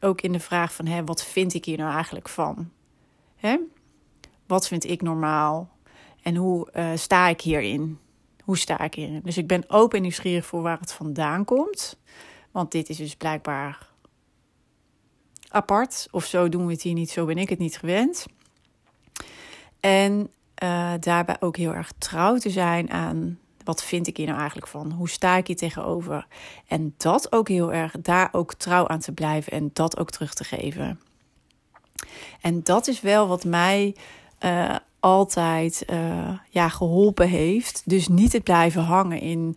ook 0.00 0.20
in 0.20 0.32
de 0.32 0.40
vraag 0.40 0.74
van, 0.74 0.86
hè, 0.86 1.04
wat 1.04 1.24
vind 1.24 1.54
ik 1.54 1.64
hier 1.64 1.78
nou 1.78 1.94
eigenlijk 1.94 2.28
van? 2.28 2.70
Hè? 3.36 3.56
Wat 4.46 4.68
vind 4.68 4.84
ik 4.84 5.02
normaal? 5.02 5.68
En 6.22 6.36
hoe 6.36 6.68
uh, 6.74 6.90
sta 6.94 7.28
ik 7.28 7.40
hierin? 7.40 7.98
Hoe 8.44 8.58
sta 8.58 8.80
ik 8.80 8.94
hierin? 8.94 9.20
Dus 9.24 9.36
ik 9.36 9.46
ben 9.46 9.70
open 9.70 9.96
en 9.96 10.02
nieuwsgierig 10.02 10.46
voor 10.46 10.62
waar 10.62 10.80
het 10.80 10.92
vandaan 10.92 11.44
komt. 11.44 11.98
Want 12.50 12.72
dit 12.72 12.88
is 12.88 12.96
dus 12.96 13.16
blijkbaar 13.16 13.88
apart. 15.48 16.08
Of 16.10 16.24
zo 16.24 16.48
doen 16.48 16.66
we 16.66 16.72
het 16.72 16.82
hier 16.82 16.94
niet, 16.94 17.10
zo 17.10 17.24
ben 17.24 17.38
ik 17.38 17.48
het 17.48 17.58
niet 17.58 17.78
gewend. 17.78 18.26
En 19.80 20.30
uh, 20.62 20.92
daarbij 21.00 21.36
ook 21.40 21.56
heel 21.56 21.74
erg 21.74 21.92
trouw 21.98 22.36
te 22.36 22.50
zijn 22.50 22.90
aan 22.90 23.38
wat 23.64 23.84
vind 23.84 24.06
ik 24.06 24.16
hier 24.16 24.26
nou 24.26 24.38
eigenlijk 24.38 24.68
van? 24.68 24.92
Hoe 24.92 25.08
sta 25.08 25.36
ik 25.36 25.46
hier 25.46 25.56
tegenover? 25.56 26.26
En 26.66 26.94
dat 26.96 27.32
ook 27.32 27.48
heel 27.48 27.72
erg, 27.72 27.94
daar 28.00 28.28
ook 28.32 28.54
trouw 28.54 28.88
aan 28.88 28.98
te 28.98 29.12
blijven 29.12 29.52
en 29.52 29.70
dat 29.72 29.98
ook 29.98 30.10
terug 30.10 30.34
te 30.34 30.44
geven. 30.44 31.00
En 32.40 32.62
dat 32.62 32.86
is 32.86 33.00
wel 33.00 33.28
wat 33.28 33.44
mij 33.44 33.96
uh, 34.40 34.76
altijd 35.04 35.84
uh, 35.90 36.38
ja, 36.50 36.68
geholpen 36.68 37.28
heeft. 37.28 37.82
Dus 37.84 38.08
niet 38.08 38.32
het 38.32 38.42
blijven 38.42 38.82
hangen 38.82 39.20
in 39.20 39.56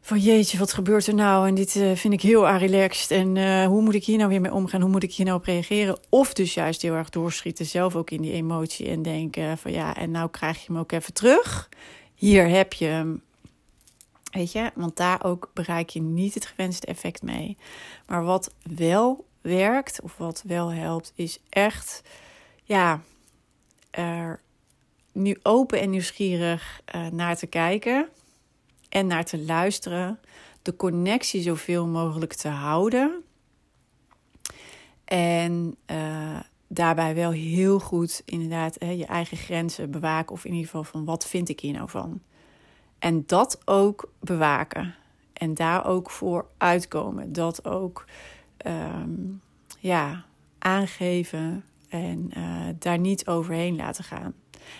van 0.00 0.18
jeetje, 0.18 0.58
wat 0.58 0.72
gebeurt 0.72 1.06
er 1.06 1.14
nou? 1.14 1.48
En 1.48 1.54
dit 1.54 1.74
uh, 1.74 1.94
vind 1.94 2.14
ik 2.14 2.20
heel 2.20 2.48
relaxed. 2.48 3.10
En 3.10 3.36
uh, 3.36 3.66
hoe 3.66 3.82
moet 3.82 3.94
ik 3.94 4.04
hier 4.04 4.16
nou 4.16 4.28
weer 4.28 4.40
mee 4.40 4.52
omgaan? 4.52 4.80
Hoe 4.80 4.90
moet 4.90 5.02
ik 5.02 5.12
hier 5.12 5.26
nou 5.26 5.38
op 5.38 5.44
reageren? 5.44 5.98
Of 6.08 6.32
dus 6.32 6.54
juist 6.54 6.82
heel 6.82 6.94
erg 6.94 7.10
doorschieten, 7.10 7.66
zelf 7.66 7.96
ook 7.96 8.10
in 8.10 8.22
die 8.22 8.32
emotie 8.32 8.88
en 8.88 9.02
denken 9.02 9.58
van 9.58 9.72
ja, 9.72 9.96
en 9.96 10.10
nou 10.10 10.30
krijg 10.30 10.58
je 10.58 10.72
hem 10.72 10.80
ook 10.80 10.92
even 10.92 11.12
terug. 11.12 11.68
Hier 12.14 12.48
heb 12.48 12.72
je 12.72 12.86
hem. 12.86 13.22
Weet 14.30 14.52
je, 14.52 14.70
want 14.74 14.96
daar 14.96 15.24
ook 15.24 15.50
bereik 15.54 15.90
je 15.90 16.02
niet 16.02 16.34
het 16.34 16.46
gewenste 16.46 16.86
effect 16.86 17.22
mee. 17.22 17.56
Maar 18.06 18.24
wat 18.24 18.54
wel 18.62 19.24
werkt, 19.40 20.00
of 20.02 20.16
wat 20.16 20.42
wel 20.46 20.72
helpt, 20.72 21.12
is 21.14 21.38
echt, 21.48 22.02
ja, 22.64 23.00
er 23.90 24.40
nu 25.18 25.36
open 25.42 25.80
en 25.80 25.90
nieuwsgierig 25.90 26.80
uh, 26.94 27.06
naar 27.06 27.36
te 27.36 27.46
kijken 27.46 28.08
en 28.88 29.06
naar 29.06 29.24
te 29.24 29.44
luisteren. 29.44 30.20
De 30.62 30.76
connectie 30.76 31.42
zoveel 31.42 31.86
mogelijk 31.86 32.32
te 32.32 32.48
houden. 32.48 33.22
En 35.04 35.76
uh, 35.90 36.40
daarbij 36.66 37.14
wel 37.14 37.30
heel 37.30 37.80
goed 37.80 38.22
inderdaad 38.24 38.76
hè, 38.78 38.90
je 38.90 39.06
eigen 39.06 39.36
grenzen 39.36 39.90
bewaken. 39.90 40.32
Of 40.32 40.44
in 40.44 40.50
ieder 40.50 40.66
geval 40.66 40.84
van 40.84 41.04
wat 41.04 41.26
vind 41.26 41.48
ik 41.48 41.60
hier 41.60 41.72
nou 41.72 41.88
van. 41.88 42.22
En 42.98 43.22
dat 43.26 43.60
ook 43.64 44.12
bewaken. 44.20 44.94
En 45.32 45.54
daar 45.54 45.86
ook 45.86 46.10
voor 46.10 46.46
uitkomen. 46.56 47.32
Dat 47.32 47.64
ook 47.64 48.04
um, 48.66 49.40
ja, 49.78 50.24
aangeven 50.58 51.64
en 51.88 52.30
uh, 52.36 52.66
daar 52.78 52.98
niet 52.98 53.26
overheen 53.26 53.76
laten 53.76 54.04
gaan. 54.04 54.34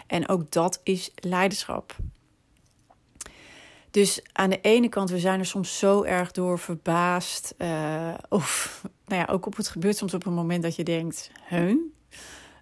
En 0.07 0.29
ook 0.29 0.51
dat 0.51 0.81
is 0.83 1.11
leiderschap. 1.15 1.97
Dus 3.91 4.21
aan 4.33 4.51
de 4.51 4.61
ene 4.61 4.89
kant, 4.89 5.11
we 5.11 5.19
zijn 5.19 5.39
er 5.39 5.47
soms 5.47 5.79
zo 5.79 6.03
erg 6.03 6.31
door 6.31 6.59
verbaasd. 6.59 7.55
Uh, 7.59 8.15
of 8.29 8.83
nou 9.07 9.21
ja, 9.21 9.33
ook 9.33 9.47
op 9.47 9.57
het 9.57 9.69
gebeurt 9.69 9.97
soms 9.97 10.15
op 10.15 10.27
een 10.27 10.33
moment 10.33 10.63
dat 10.63 10.77
je 10.77 10.85
denkt: 10.85 11.31
heun. 11.41 11.93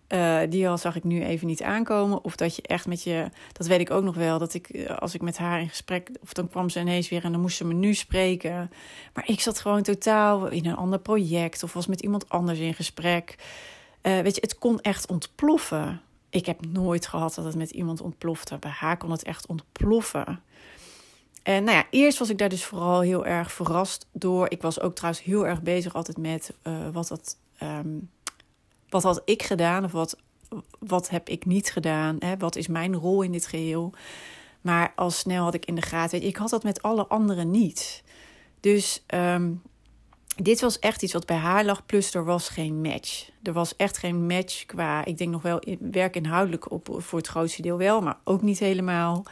Uh, 0.08 0.38
die 0.48 0.68
al 0.68 0.78
zag 0.78 0.96
ik 0.96 1.04
nu 1.04 1.24
even 1.24 1.46
niet 1.46 1.62
aankomen. 1.62 2.24
Of 2.24 2.36
dat 2.36 2.56
je 2.56 2.62
echt 2.62 2.86
met 2.86 3.02
je. 3.02 3.28
Dat 3.52 3.66
weet 3.66 3.80
ik 3.80 3.90
ook 3.90 4.04
nog 4.04 4.14
wel. 4.14 4.38
Dat 4.38 4.54
ik, 4.54 4.68
eh, 4.68 4.96
als 4.96 5.14
ik 5.14 5.22
met 5.22 5.38
haar 5.38 5.60
in 5.60 5.68
gesprek. 5.68 6.10
Of 6.22 6.32
dan 6.32 6.48
kwam 6.48 6.68
ze 6.68 6.80
ineens 6.80 7.08
weer 7.08 7.24
en 7.24 7.32
dan 7.32 7.40
moest 7.40 7.56
ze 7.56 7.64
me 7.64 7.74
nu 7.74 7.94
spreken. 7.94 8.70
Maar 9.14 9.28
ik 9.28 9.40
zat 9.40 9.60
gewoon 9.60 9.82
totaal 9.82 10.46
in 10.46 10.66
een 10.66 10.76
ander 10.76 10.98
project. 10.98 11.62
Of 11.62 11.72
was 11.72 11.86
met 11.86 12.00
iemand 12.00 12.28
anders 12.28 12.58
in 12.58 12.74
gesprek. 12.74 13.34
Weet 14.02 14.34
je, 14.34 14.40
het 14.40 14.58
kon 14.58 14.80
echt 14.80 15.06
ontploffen 15.06 16.00
ik 16.36 16.46
heb 16.46 16.66
nooit 16.66 17.06
gehad 17.06 17.34
dat 17.34 17.44
het 17.44 17.56
met 17.56 17.70
iemand 17.70 18.00
ontplofte. 18.00 18.58
Bij 18.58 18.70
haar 18.70 18.96
kon 18.96 19.10
het 19.10 19.22
echt 19.22 19.46
ontploffen. 19.46 20.42
En 21.42 21.64
nou 21.64 21.76
ja, 21.76 21.86
eerst 21.90 22.18
was 22.18 22.30
ik 22.30 22.38
daar 22.38 22.48
dus 22.48 22.64
vooral 22.64 23.00
heel 23.00 23.26
erg 23.26 23.52
verrast 23.52 24.06
door. 24.12 24.50
Ik 24.50 24.62
was 24.62 24.80
ook 24.80 24.94
trouwens 24.94 25.24
heel 25.24 25.46
erg 25.46 25.62
bezig 25.62 25.94
altijd 25.94 26.18
met 26.18 26.54
uh, 26.62 26.88
wat, 26.92 27.08
dat, 27.08 27.36
um, 27.62 28.10
wat 28.88 29.02
had 29.02 29.22
ik 29.24 29.42
gedaan 29.42 29.84
of 29.84 29.92
wat, 29.92 30.18
wat 30.78 31.10
heb 31.10 31.28
ik 31.28 31.44
niet 31.44 31.72
gedaan. 31.72 32.16
Hè? 32.18 32.36
Wat 32.36 32.56
is 32.56 32.66
mijn 32.66 32.94
rol 32.94 33.22
in 33.22 33.32
dit 33.32 33.46
geheel? 33.46 33.92
Maar 34.60 34.92
al 34.96 35.10
snel 35.10 35.44
had 35.44 35.54
ik 35.54 35.66
in 35.66 35.74
de 35.74 35.82
gaten, 35.82 36.22
ik 36.22 36.36
had 36.36 36.50
dat 36.50 36.62
met 36.62 36.82
alle 36.82 37.06
anderen 37.06 37.50
niet. 37.50 38.02
Dus 38.60 39.04
um, 39.14 39.62
dit 40.36 40.60
was 40.60 40.78
echt 40.78 41.02
iets 41.02 41.12
wat 41.12 41.26
bij 41.26 41.36
haar 41.36 41.64
lag. 41.64 41.86
Plus 41.86 42.14
er 42.14 42.24
was 42.24 42.48
geen 42.48 42.80
match. 42.80 43.30
Er 43.42 43.52
was 43.52 43.76
echt 43.76 43.98
geen 43.98 44.26
match 44.26 44.66
qua, 44.66 45.04
ik 45.04 45.18
denk 45.18 45.30
nog 45.30 45.42
wel 45.42 45.62
werk 45.80 46.16
inhoudelijk 46.16 46.70
op 46.70 46.88
voor 46.98 47.18
het 47.18 47.28
grootste 47.28 47.62
deel 47.62 47.78
wel, 47.78 48.00
maar 48.00 48.18
ook 48.24 48.42
niet 48.42 48.58
helemaal. 48.58 49.24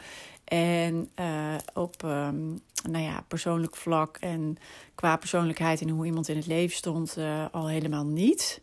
En 0.43 1.09
uh, 1.19 1.55
op 1.73 2.03
um, 2.03 2.59
nou 2.89 3.03
ja, 3.03 3.23
persoonlijk 3.27 3.75
vlak 3.75 4.17
en 4.17 4.57
qua 4.95 5.17
persoonlijkheid 5.17 5.81
en 5.81 5.89
hoe 5.89 6.05
iemand 6.05 6.27
in 6.27 6.35
het 6.35 6.47
leven 6.47 6.75
stond, 6.75 7.15
uh, 7.17 7.45
al 7.51 7.67
helemaal 7.67 8.05
niet. 8.05 8.61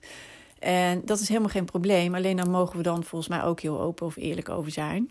En 0.58 1.02
dat 1.04 1.20
is 1.20 1.28
helemaal 1.28 1.49
geen 1.49 1.64
probleem. 1.64 2.14
Alleen 2.14 2.37
dan 2.37 2.50
mogen 2.50 2.76
we 2.76 2.82
dan 2.82 3.04
volgens 3.04 3.30
mij 3.30 3.42
ook 3.42 3.61
heel 3.61 3.80
open 3.80 4.06
of 4.06 4.16
eerlijk 4.16 4.49
over 4.49 4.70
zijn. 4.70 5.11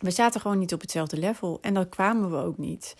We 0.00 0.10
zaten 0.10 0.40
gewoon 0.40 0.58
niet 0.58 0.72
op 0.72 0.80
hetzelfde 0.80 1.18
level 1.18 1.58
en 1.60 1.74
dat 1.74 1.88
kwamen 1.88 2.30
we 2.30 2.36
ook 2.36 2.58
niet. 2.58 2.96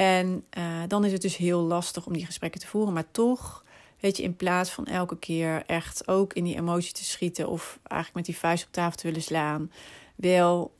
En 0.00 0.44
uh, 0.58 0.82
dan 0.88 1.04
is 1.04 1.12
het 1.12 1.22
dus 1.22 1.36
heel 1.36 1.60
lastig 1.60 2.06
om 2.06 2.12
die 2.12 2.26
gesprekken 2.26 2.60
te 2.60 2.66
voeren. 2.66 2.92
Maar 2.92 3.10
toch, 3.10 3.64
weet 3.98 4.16
je, 4.16 4.22
in 4.22 4.36
plaats 4.36 4.70
van 4.70 4.86
elke 4.86 5.18
keer 5.18 5.62
echt 5.66 6.08
ook 6.08 6.32
in 6.32 6.44
die 6.44 6.56
emotie 6.56 6.92
te 6.92 7.04
schieten 7.04 7.48
of 7.48 7.78
eigenlijk 7.82 8.14
met 8.14 8.24
die 8.24 8.36
vuist 8.36 8.66
op 8.66 8.72
tafel 8.72 8.96
te 8.96 9.06
willen 9.06 9.22
slaan, 9.22 9.72
wel 10.14 10.72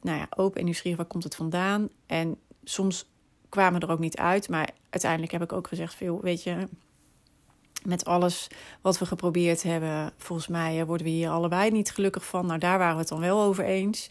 nou 0.00 0.18
ja, 0.18 0.26
open 0.36 0.74
en 0.82 0.96
waar 0.96 1.06
komt 1.06 1.24
het 1.24 1.34
vandaan? 1.34 1.88
En 2.06 2.36
soms 2.64 3.06
kwamen 3.48 3.80
er 3.80 3.90
ook 3.90 3.98
niet 3.98 4.16
uit, 4.16 4.48
maar 4.48 4.70
uiteindelijk 4.90 5.32
heb 5.32 5.42
ik 5.42 5.52
ook 5.52 5.68
gezegd, 5.68 5.94
veel, 5.94 6.20
weet 6.20 6.42
je, 6.42 6.68
met 7.84 8.04
alles 8.04 8.48
wat 8.80 8.98
we 8.98 9.06
geprobeerd 9.06 9.62
hebben, 9.62 10.12
volgens 10.16 10.48
mij 10.48 10.86
worden 10.86 11.06
we 11.06 11.12
hier 11.12 11.30
allebei 11.30 11.70
niet 11.70 11.90
gelukkig 11.90 12.26
van. 12.26 12.46
Nou, 12.46 12.58
daar 12.58 12.78
waren 12.78 12.94
we 12.94 13.00
het 13.00 13.08
dan 13.08 13.20
wel 13.20 13.42
over 13.42 13.64
eens. 13.64 14.10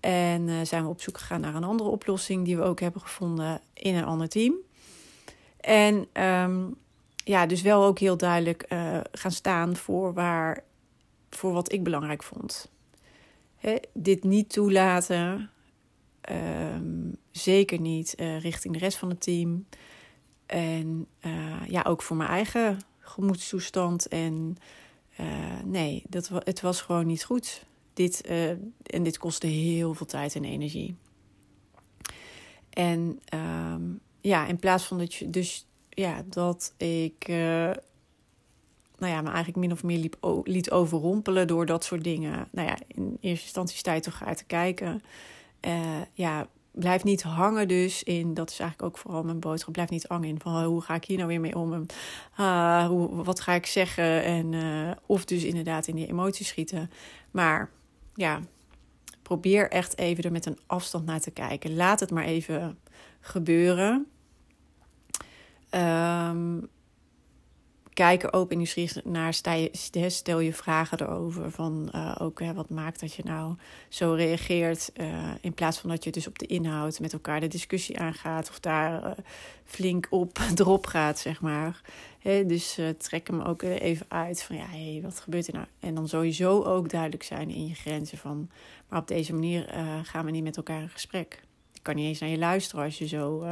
En 0.00 0.48
uh, 0.48 0.60
zijn 0.62 0.82
we 0.82 0.88
op 0.88 1.00
zoek 1.00 1.18
gegaan 1.18 1.40
naar 1.40 1.54
een 1.54 1.64
andere 1.64 1.90
oplossing 1.90 2.44
die 2.44 2.56
we 2.56 2.62
ook 2.62 2.80
hebben 2.80 3.00
gevonden 3.00 3.60
in 3.72 3.94
een 3.94 4.04
ander 4.04 4.28
team. 4.28 4.54
En 5.60 6.06
um, 6.24 6.76
ja, 7.24 7.46
dus 7.46 7.62
wel 7.62 7.84
ook 7.84 7.98
heel 7.98 8.16
duidelijk 8.16 8.66
uh, 8.68 9.00
gaan 9.12 9.32
staan 9.32 9.76
voor, 9.76 10.12
waar, 10.12 10.62
voor 11.30 11.52
wat 11.52 11.72
ik 11.72 11.82
belangrijk 11.82 12.22
vond. 12.22 12.70
Hè, 13.56 13.76
dit 13.92 14.24
niet 14.24 14.52
toelaten, 14.52 15.50
um, 16.30 17.16
zeker 17.30 17.80
niet 17.80 18.14
uh, 18.16 18.40
richting 18.40 18.72
de 18.72 18.80
rest 18.80 18.98
van 18.98 19.08
het 19.08 19.20
team. 19.20 19.66
En 20.46 21.06
ja, 21.66 21.82
ook 21.82 22.02
voor 22.02 22.16
mijn 22.16 22.30
eigen 22.30 22.78
gemoedstoestand. 22.98 24.08
En 24.08 24.56
nee, 25.64 26.02
dat, 26.08 26.30
het 26.34 26.60
was 26.60 26.80
gewoon 26.80 27.06
niet 27.06 27.24
goed. 27.24 27.64
Dit, 28.00 28.28
uh, 28.30 28.48
en 28.82 29.02
dit 29.02 29.18
kostte 29.18 29.46
heel 29.46 29.94
veel 29.94 30.06
tijd 30.06 30.34
en 30.34 30.44
energie. 30.44 30.94
En 32.70 33.20
um, 33.34 34.00
ja, 34.20 34.46
in 34.46 34.56
plaats 34.56 34.84
van 34.84 34.98
dat 34.98 35.14
je 35.14 35.30
dus 35.30 35.66
ja, 35.88 36.22
dat 36.26 36.74
ik 36.76 37.28
uh, 37.28 37.36
nou 38.98 39.12
ja, 39.12 39.20
me 39.20 39.28
eigenlijk 39.28 39.56
min 39.56 39.72
of 39.72 39.82
meer 39.82 39.98
liep, 39.98 40.42
liet 40.44 40.70
overrompelen 40.70 41.46
door 41.46 41.66
dat 41.66 41.84
soort 41.84 42.04
dingen. 42.04 42.48
Nou 42.52 42.68
ja, 42.68 42.78
in 42.86 43.16
eerste 43.20 43.44
instantie 43.44 43.76
sta 43.76 43.92
je 43.92 44.00
toch 44.00 44.24
uit 44.24 44.36
te 44.36 44.44
kijken. 44.44 45.02
Uh, 45.66 46.00
ja, 46.12 46.46
blijf 46.70 47.04
niet 47.04 47.22
hangen 47.22 47.68
dus 47.68 48.02
in, 48.02 48.34
dat 48.34 48.50
is 48.50 48.58
eigenlijk 48.58 48.90
ook 48.90 49.02
vooral 49.02 49.22
mijn 49.22 49.40
boodschap, 49.40 49.72
blijf 49.72 49.90
niet 49.90 50.06
hangen 50.08 50.28
in 50.28 50.40
van 50.40 50.56
oh, 50.56 50.66
hoe 50.66 50.82
ga 50.82 50.94
ik 50.94 51.04
hier 51.04 51.16
nou 51.16 51.28
weer 51.28 51.40
mee 51.40 51.56
om? 51.56 51.86
Uh, 52.40 52.86
hoe, 52.86 53.24
wat 53.24 53.40
ga 53.40 53.52
ik 53.52 53.66
zeggen? 53.66 54.22
En, 54.24 54.54
of 55.06 55.24
dus 55.24 55.44
inderdaad 55.44 55.86
in 55.86 55.96
die 55.96 56.08
emoties 56.08 56.48
schieten. 56.48 56.90
Maar 57.30 57.70
ja, 58.20 58.40
probeer 59.22 59.70
echt 59.70 59.98
even 59.98 60.24
er 60.24 60.32
met 60.32 60.46
een 60.46 60.58
afstand 60.66 61.06
naar 61.06 61.20
te 61.20 61.30
kijken. 61.30 61.76
Laat 61.76 62.00
het 62.00 62.10
maar 62.10 62.24
even 62.24 62.78
gebeuren. 63.20 64.06
Um, 65.70 66.68
kijk 68.00 68.22
er 68.22 68.32
open 68.32 68.50
en 68.50 68.56
nieuwsgierig 68.56 69.04
naar. 69.04 69.34
Stel 70.06 70.40
je 70.40 70.52
vragen 70.52 71.00
erover. 71.00 71.50
Van 71.50 71.88
uh, 71.94 72.16
ook 72.18 72.40
hè, 72.40 72.54
wat 72.54 72.70
maakt 72.70 73.00
dat 73.00 73.14
je 73.14 73.22
nou 73.24 73.54
zo 73.88 74.12
reageert. 74.12 74.90
Uh, 74.96 75.30
in 75.40 75.54
plaats 75.54 75.78
van 75.78 75.90
dat 75.90 76.04
je 76.04 76.10
dus 76.10 76.26
op 76.26 76.38
de 76.38 76.46
inhoud 76.46 77.00
met 77.00 77.12
elkaar 77.12 77.40
de 77.40 77.48
discussie 77.48 77.98
aangaat. 77.98 78.48
Of 78.48 78.60
daar 78.60 79.04
uh, 79.04 79.10
flink 79.64 80.06
op 80.10 80.38
erop 80.60 80.86
gaat, 80.86 81.18
zeg 81.18 81.40
maar. 81.40 81.80
He, 82.18 82.46
dus 82.46 82.78
trek 82.98 83.26
hem 83.26 83.40
ook 83.40 83.62
even 83.62 84.06
uit 84.08 84.42
van 84.42 84.56
ja, 84.56 84.66
hey, 84.66 85.00
wat 85.02 85.20
gebeurt 85.20 85.46
er 85.46 85.54
nou? 85.54 85.66
En 85.80 85.94
dan 85.94 86.08
sowieso 86.08 86.62
ook 86.62 86.88
duidelijk 86.90 87.22
zijn 87.22 87.50
in 87.50 87.66
je 87.66 87.74
grenzen 87.74 88.18
van... 88.18 88.50
maar 88.88 89.00
op 89.00 89.08
deze 89.08 89.32
manier 89.32 89.74
gaan 90.02 90.24
we 90.24 90.30
niet 90.30 90.44
met 90.44 90.56
elkaar 90.56 90.80
in 90.80 90.88
gesprek. 90.88 91.42
Ik 91.74 91.82
kan 91.82 91.94
niet 91.94 92.06
eens 92.06 92.18
naar 92.18 92.28
je 92.28 92.38
luisteren 92.38 92.84
als 92.84 92.98
je 92.98 93.06
zo 93.06 93.44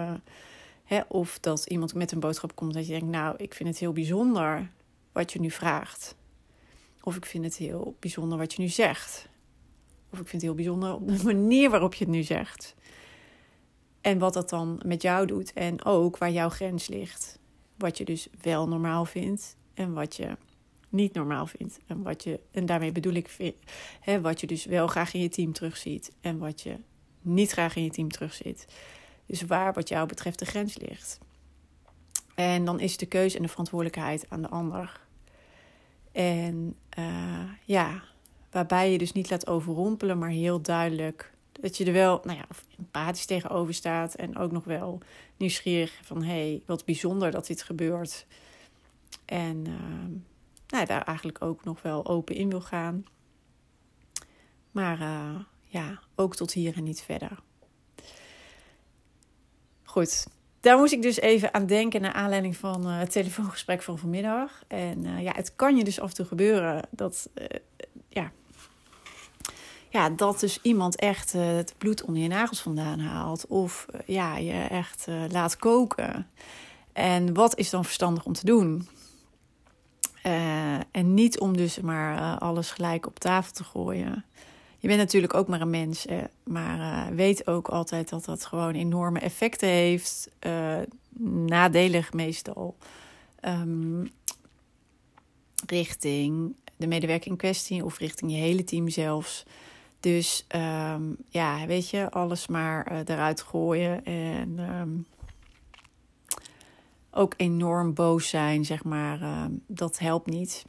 of 1.09 1.39
dat 1.39 1.67
iemand 1.67 1.95
met 1.95 2.13
een 2.13 2.21
boodschap 2.21 2.55
komt 2.55 2.75
dat 2.75 2.87
je 2.87 2.93
denkt, 2.93 3.07
nou, 3.07 3.35
ik 3.37 3.55
vind 3.55 3.69
het 3.69 3.79
heel 3.79 3.93
bijzonder 3.93 4.71
wat 5.13 5.33
je 5.33 5.41
nu 5.41 5.51
vraagt. 5.51 6.17
Of 7.03 7.17
ik 7.17 7.27
vind 7.27 7.45
het 7.45 7.57
heel 7.57 7.97
bijzonder 7.99 8.39
wat 8.39 8.53
je 8.53 8.63
nu 8.63 8.69
zegt. 8.69 9.29
Of 10.13 10.19
ik 10.19 10.29
vind 10.29 10.33
het 10.33 10.43
heel 10.43 10.55
bijzonder 10.55 10.95
op 10.95 11.09
de 11.09 11.25
manier 11.35 11.71
waarop 11.71 11.95
je 11.95 12.05
het 12.05 12.13
nu 12.13 12.23
zegt. 12.23 12.75
En 14.01 14.19
wat 14.19 14.35
dat 14.35 14.49
dan 14.49 14.81
met 14.85 15.03
jou 15.03 15.27
doet. 15.27 15.53
En 15.53 15.85
ook 15.85 16.19
waar 16.19 16.31
jouw 16.31 16.49
grens 16.49 16.87
ligt. 16.87 17.39
Wat 17.77 17.99
je 17.99 18.05
dus 18.05 18.29
wel 18.41 18.69
normaal 18.69 19.05
vindt 19.05 19.57
en 19.75 19.93
wat 19.93 20.17
je 20.17 20.37
niet 20.89 21.15
normaal 21.15 21.47
vindt. 21.47 21.79
En, 21.87 22.03
wat 22.03 22.25
je, 22.25 22.41
en 22.51 22.67
daarmee 22.67 22.93
bedoel 22.93 23.13
ik 23.13 23.55
hè, 24.01 24.21
wat 24.21 24.41
je 24.41 24.47
dus 24.47 24.65
wel 24.65 24.87
graag 24.87 25.15
in 25.15 25.21
je 25.21 25.29
team 25.29 25.53
terugziet. 25.53 26.13
En 26.21 26.39
wat 26.39 26.61
je 26.61 26.77
niet 27.21 27.51
graag 27.51 27.77
in 27.77 27.85
je 27.85 27.91
team 27.91 28.11
terugziet. 28.11 28.67
Dus 29.29 29.43
waar 29.43 29.73
wat 29.73 29.89
jou 29.89 30.07
betreft 30.07 30.39
de 30.39 30.45
grens 30.45 30.79
ligt. 30.79 31.19
En 32.35 32.65
dan 32.65 32.81
is 32.81 32.97
de 32.97 33.07
keuze 33.07 33.37
en 33.37 33.43
de 33.43 33.49
verantwoordelijkheid 33.49 34.27
aan 34.29 34.43
de 34.43 34.49
ander. 34.49 35.01
En 36.13 36.77
uh, 36.99 37.51
ja, 37.65 38.03
waarbij 38.51 38.93
je 38.93 38.99
dus 38.99 39.13
niet 39.13 39.31
laat 39.31 39.47
overrompelen, 39.47 40.19
maar 40.19 40.31
heel 40.31 40.63
duidelijk 40.63 41.33
dat 41.61 41.77
je 41.77 41.85
er 41.85 41.93
wel, 41.93 42.21
nou 42.25 42.39
ja, 42.39 42.47
empathisch 42.79 43.27
tegenover 43.27 43.75
staat 43.75 44.15
en 44.15 44.37
ook 44.37 44.53
nog 44.53 44.65
wel 44.65 44.99
nieuwsgierig 45.37 46.01
van, 46.03 46.23
hé, 46.23 46.51
hey, 46.51 46.63
wat 46.67 46.85
bijzonder 46.85 47.31
dat 47.31 47.47
dit 47.47 47.63
gebeurt. 47.63 48.27
En 49.25 49.65
uh, 49.67 49.75
nou, 50.69 50.87
daar 50.87 51.03
eigenlijk 51.03 51.43
ook 51.43 51.65
nog 51.65 51.83
wel 51.83 52.07
open 52.07 52.35
in 52.35 52.49
wil 52.49 52.61
gaan. 52.61 53.05
Maar 54.71 55.01
uh, 55.01 55.41
ja, 55.65 56.01
ook 56.15 56.37
tot 56.37 56.53
hier 56.53 56.77
en 56.77 56.85
niet 56.85 57.01
verder. 57.03 57.43
Goed, 59.99 60.27
daar 60.61 60.79
moest 60.79 60.93
ik 60.93 61.03
dus 61.03 61.21
even 61.21 61.55
aan 61.55 61.67
denken 61.67 62.01
naar 62.01 62.13
aanleiding 62.13 62.57
van 62.57 62.87
uh, 62.87 62.99
het 62.99 63.11
telefoongesprek 63.11 63.83
van 63.83 63.99
vanmiddag. 63.99 64.63
En 64.67 65.05
uh, 65.05 65.23
ja, 65.23 65.33
het 65.35 65.53
kan 65.57 65.77
je 65.77 65.85
dus 65.85 66.01
af 66.01 66.09
en 66.09 66.15
toe 66.15 66.27
gebeuren 66.27 66.83
dat, 66.91 67.29
uh, 67.35 67.45
ja, 68.09 68.31
ja, 69.89 70.11
dat 70.11 70.41
dus 70.41 70.59
iemand 70.63 70.97
echt 70.97 71.33
het 71.33 71.75
bloed 71.79 72.03
onder 72.03 72.23
je 72.23 72.29
nagels 72.29 72.61
vandaan 72.61 72.99
haalt. 72.99 73.47
Of 73.47 73.87
ja, 74.07 74.37
je 74.37 74.53
echt 74.53 75.07
laat 75.31 75.57
koken. 75.57 76.31
En 76.93 77.35
wat 77.35 77.57
is 77.57 77.71
dan 77.71 77.85
verstandig 77.85 78.25
om 78.25 78.33
te 78.33 78.45
doen? 78.45 78.89
en 80.91 81.15
niet 81.15 81.39
om 81.39 81.57
dus 81.57 81.81
maar 81.81 82.39
alles 82.39 82.71
gelijk 82.71 83.07
op 83.07 83.19
tafel 83.19 83.53
te 83.53 83.65
gooien 83.65 84.25
je 84.79 84.89
bent 84.89 85.01
natuurlijk 85.01 85.35
ook 85.35 85.49
maar 85.49 85.61
een 85.61 85.71
mens. 85.71 86.07
maar 86.45 86.79
uh, 86.79 87.17
weet 87.17 87.47
ook 87.47 87.69
altijd 87.69 88.09
dat 88.09 88.25
dat 88.25 88.45
gewoon 88.45 88.75
enorme 88.75 89.19
effecten 89.19 89.69
heeft. 89.69 90.31
Uh, 90.47 90.79
nadelig 91.47 92.13
meestal. 92.13 92.77
Um, 93.45 94.11
richting 95.67 96.57
de 96.77 96.87
medewerker 96.87 97.31
in 97.31 97.37
kwestie 97.37 97.85
of 97.85 97.99
richting 97.99 98.31
je 98.31 98.37
hele 98.37 98.65
team 98.65 98.89
zelfs. 98.89 99.45
Dus 100.01 100.47
um, 100.57 101.17
ja, 101.29 101.67
weet 101.67 101.91
je, 101.91 102.11
alles 102.11 102.47
maar 102.47 103.03
eruit 103.05 103.43
gooien. 103.43 104.05
En 104.05 104.59
um, 104.59 105.07
ook 107.11 107.35
enorm 107.37 107.95
boos 107.95 108.29
zijn, 108.29 108.65
zeg 108.65 108.85
maar. 108.85 109.49
dat 109.67 109.99
helpt 109.99 110.27
niet. 110.27 110.65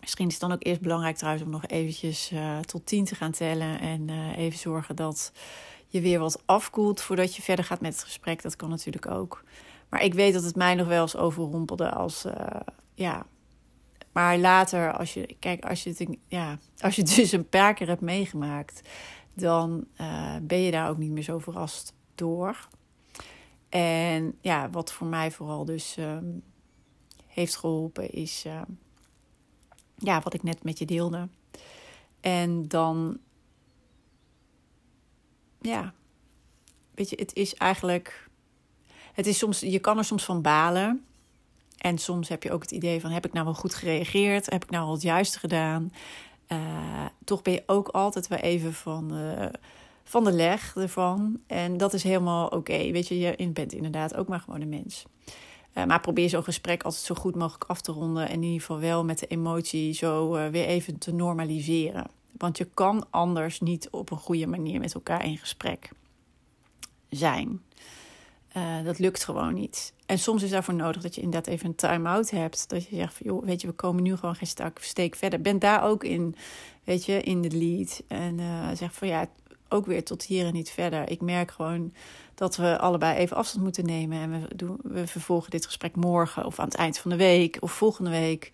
Misschien 0.00 0.26
is 0.26 0.32
het 0.32 0.42
dan 0.42 0.52
ook 0.52 0.64
eerst 0.64 0.80
belangrijk 0.80 1.16
trouwens 1.16 1.44
om 1.44 1.50
nog 1.50 1.66
eventjes 1.66 2.32
uh, 2.32 2.58
tot 2.58 2.86
tien 2.86 3.04
te 3.04 3.14
gaan 3.14 3.30
tellen. 3.30 3.80
En 3.80 4.08
uh, 4.08 4.36
even 4.38 4.58
zorgen 4.58 4.96
dat 4.96 5.32
je 5.86 6.00
weer 6.00 6.18
wat 6.18 6.42
afkoelt 6.44 7.00
voordat 7.00 7.36
je 7.36 7.42
verder 7.42 7.64
gaat 7.64 7.80
met 7.80 7.92
het 7.92 8.02
gesprek. 8.02 8.42
Dat 8.42 8.56
kan 8.56 8.68
natuurlijk 8.68 9.10
ook. 9.10 9.44
Maar 9.88 10.02
ik 10.02 10.14
weet 10.14 10.32
dat 10.32 10.44
het 10.44 10.56
mij 10.56 10.74
nog 10.74 10.86
wel 10.86 11.02
eens 11.02 11.16
overrompelde 11.16 11.90
als, 11.90 12.24
uh, 12.24 12.32
ja... 12.94 13.26
Maar 14.12 14.38
later, 14.38 14.92
als 14.92 15.14
je, 15.14 15.36
kijk, 15.38 15.64
als 15.64 15.82
je, 15.82 15.90
het, 15.90 16.16
ja, 16.28 16.58
als 16.78 16.96
je 16.96 17.02
het 17.02 17.14
dus 17.16 17.32
een 17.32 17.48
paar 17.48 17.74
keer 17.74 17.86
hebt 17.86 18.00
meegemaakt, 18.00 18.88
dan 19.34 19.86
ben 20.42 20.60
je 20.60 20.70
daar 20.70 20.88
ook 20.88 20.98
niet 20.98 21.10
meer 21.10 21.22
zo 21.22 21.38
verrast 21.38 21.94
door. 22.14 22.68
En 23.68 24.38
ja, 24.40 24.70
wat 24.70 24.92
voor 24.92 25.06
mij 25.06 25.30
vooral 25.30 25.64
dus 25.64 25.96
um, 25.98 26.42
heeft 27.26 27.56
geholpen, 27.56 28.10
is 28.10 28.46
ja, 30.00 30.20
wat 30.20 30.34
ik 30.34 30.42
net 30.42 30.62
met 30.64 30.78
je 30.78 30.84
deelde. 30.84 31.28
En 32.20 32.68
dan, 32.68 33.18
ja, 35.60 35.92
weet 36.94 37.10
je, 37.10 37.16
het 37.16 37.34
is 37.34 37.54
eigenlijk, 37.54 38.28
het 39.12 39.26
is 39.26 39.38
soms, 39.38 39.60
je 39.60 39.78
kan 39.78 39.98
er 39.98 40.04
soms 40.04 40.24
van 40.24 40.42
balen. 40.42 41.04
En 41.78 41.98
soms 41.98 42.28
heb 42.28 42.42
je 42.42 42.52
ook 42.52 42.62
het 42.62 42.70
idee 42.70 43.00
van, 43.00 43.10
heb 43.10 43.26
ik 43.26 43.32
nou 43.32 43.44
wel 43.44 43.54
goed 43.54 43.74
gereageerd? 43.74 44.50
Heb 44.50 44.64
ik 44.64 44.70
nou 44.70 44.86
al 44.86 44.92
het 44.92 45.02
juiste 45.02 45.38
gedaan? 45.38 45.92
Uh, 46.48 47.04
toch 47.24 47.42
ben 47.42 47.52
je 47.52 47.62
ook 47.66 47.88
altijd 47.88 48.28
wel 48.28 48.38
even 48.38 48.74
van, 48.74 49.12
van 50.04 50.24
de 50.24 50.32
leg 50.32 50.76
ervan. 50.76 51.40
En 51.46 51.76
dat 51.76 51.92
is 51.92 52.02
helemaal 52.02 52.46
oké. 52.48 52.90
Weet 52.90 53.08
je, 53.08 53.18
je 53.18 53.48
bent 53.48 53.72
inderdaad 53.72 54.14
ook 54.14 54.28
maar 54.28 54.40
gewoon 54.40 54.60
een 54.60 54.68
mens. 54.68 55.04
Uh, 55.74 55.84
maar 55.84 56.00
probeer 56.00 56.28
zo'n 56.28 56.44
gesprek 56.44 56.82
altijd 56.82 57.02
zo 57.02 57.14
goed 57.14 57.34
mogelijk 57.34 57.64
af 57.64 57.80
te 57.80 57.92
ronden. 57.92 58.28
En 58.28 58.34
in 58.34 58.42
ieder 58.42 58.60
geval 58.60 58.78
wel 58.78 59.04
met 59.04 59.18
de 59.18 59.26
emotie 59.26 59.92
zo 59.92 60.36
uh, 60.36 60.48
weer 60.48 60.66
even 60.66 60.98
te 60.98 61.12
normaliseren. 61.12 62.06
Want 62.38 62.58
je 62.58 62.68
kan 62.74 63.06
anders 63.10 63.60
niet 63.60 63.90
op 63.90 64.10
een 64.10 64.18
goede 64.18 64.46
manier 64.46 64.80
met 64.80 64.94
elkaar 64.94 65.24
in 65.24 65.38
gesprek 65.38 65.90
zijn. 67.08 67.62
Uh, 68.56 68.84
dat 68.84 68.98
lukt 68.98 69.24
gewoon 69.24 69.54
niet. 69.54 69.92
En 70.06 70.18
soms 70.18 70.42
is 70.42 70.50
daarvoor 70.50 70.74
nodig 70.74 71.02
dat 71.02 71.14
je 71.14 71.20
inderdaad 71.20 71.54
even 71.54 71.66
een 71.66 71.74
time-out 71.74 72.30
hebt. 72.30 72.68
Dat 72.68 72.88
je 72.88 72.96
zegt 72.96 73.14
van, 73.14 73.26
joh, 73.26 73.44
weet 73.44 73.60
je, 73.60 73.66
we 73.66 73.72
komen 73.72 74.02
nu 74.02 74.16
gewoon 74.16 74.34
geen 74.34 74.72
steek 74.80 75.14
verder. 75.14 75.40
Ben 75.40 75.58
daar 75.58 75.84
ook 75.84 76.04
in, 76.04 76.34
weet 76.84 77.04
je, 77.04 77.22
in 77.22 77.42
de 77.42 77.50
lead. 77.50 78.02
En 78.08 78.40
zeg 78.76 78.94
van, 78.94 79.08
ja, 79.08 79.28
ook 79.70 79.86
weer 79.86 80.04
tot 80.04 80.22
hier 80.22 80.46
en 80.46 80.52
niet 80.52 80.70
verder. 80.70 81.10
Ik 81.10 81.20
merk 81.20 81.50
gewoon 81.50 81.92
dat 82.34 82.56
we 82.56 82.78
allebei 82.78 83.16
even 83.16 83.36
afstand 83.36 83.64
moeten 83.64 83.84
nemen. 83.84 84.18
En 84.18 84.30
we, 84.30 84.56
doen, 84.56 84.78
we 84.82 85.06
vervolgen 85.06 85.50
dit 85.50 85.66
gesprek 85.66 85.96
morgen 85.96 86.44
of 86.44 86.58
aan 86.58 86.64
het 86.64 86.74
eind 86.74 86.98
van 86.98 87.10
de 87.10 87.16
week 87.16 87.56
of 87.60 87.72
volgende 87.72 88.10
week. 88.10 88.52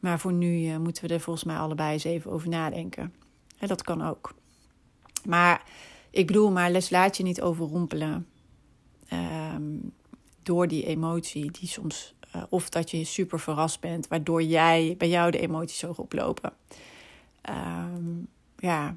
Maar 0.00 0.18
voor 0.20 0.32
nu 0.32 0.60
uh, 0.60 0.76
moeten 0.76 1.06
we 1.06 1.14
er 1.14 1.20
volgens 1.20 1.44
mij 1.44 1.56
allebei 1.56 1.92
eens 1.92 2.04
even 2.04 2.30
over 2.30 2.48
nadenken. 2.48 3.14
En 3.58 3.68
dat 3.68 3.82
kan 3.82 4.02
ook. 4.02 4.34
Maar 5.24 5.62
ik 6.10 6.26
bedoel, 6.26 6.50
maar 6.50 6.70
les 6.70 6.90
laat 6.90 7.16
je 7.16 7.22
niet 7.22 7.42
overrompelen. 7.42 8.26
Um, 9.12 9.92
door 10.42 10.68
die 10.68 10.86
emotie 10.86 11.50
die 11.50 11.68
soms, 11.68 12.14
uh, 12.36 12.42
of 12.48 12.68
dat 12.68 12.90
je 12.90 13.04
super 13.04 13.40
verrast 13.40 13.80
bent, 13.80 14.08
waardoor 14.08 14.42
jij 14.42 14.94
bij 14.98 15.08
jou 15.08 15.30
de 15.30 15.38
emoties 15.38 15.78
zo 15.78 15.92
oplopen. 15.96 16.52
Um, 17.50 18.28
ja. 18.56 18.96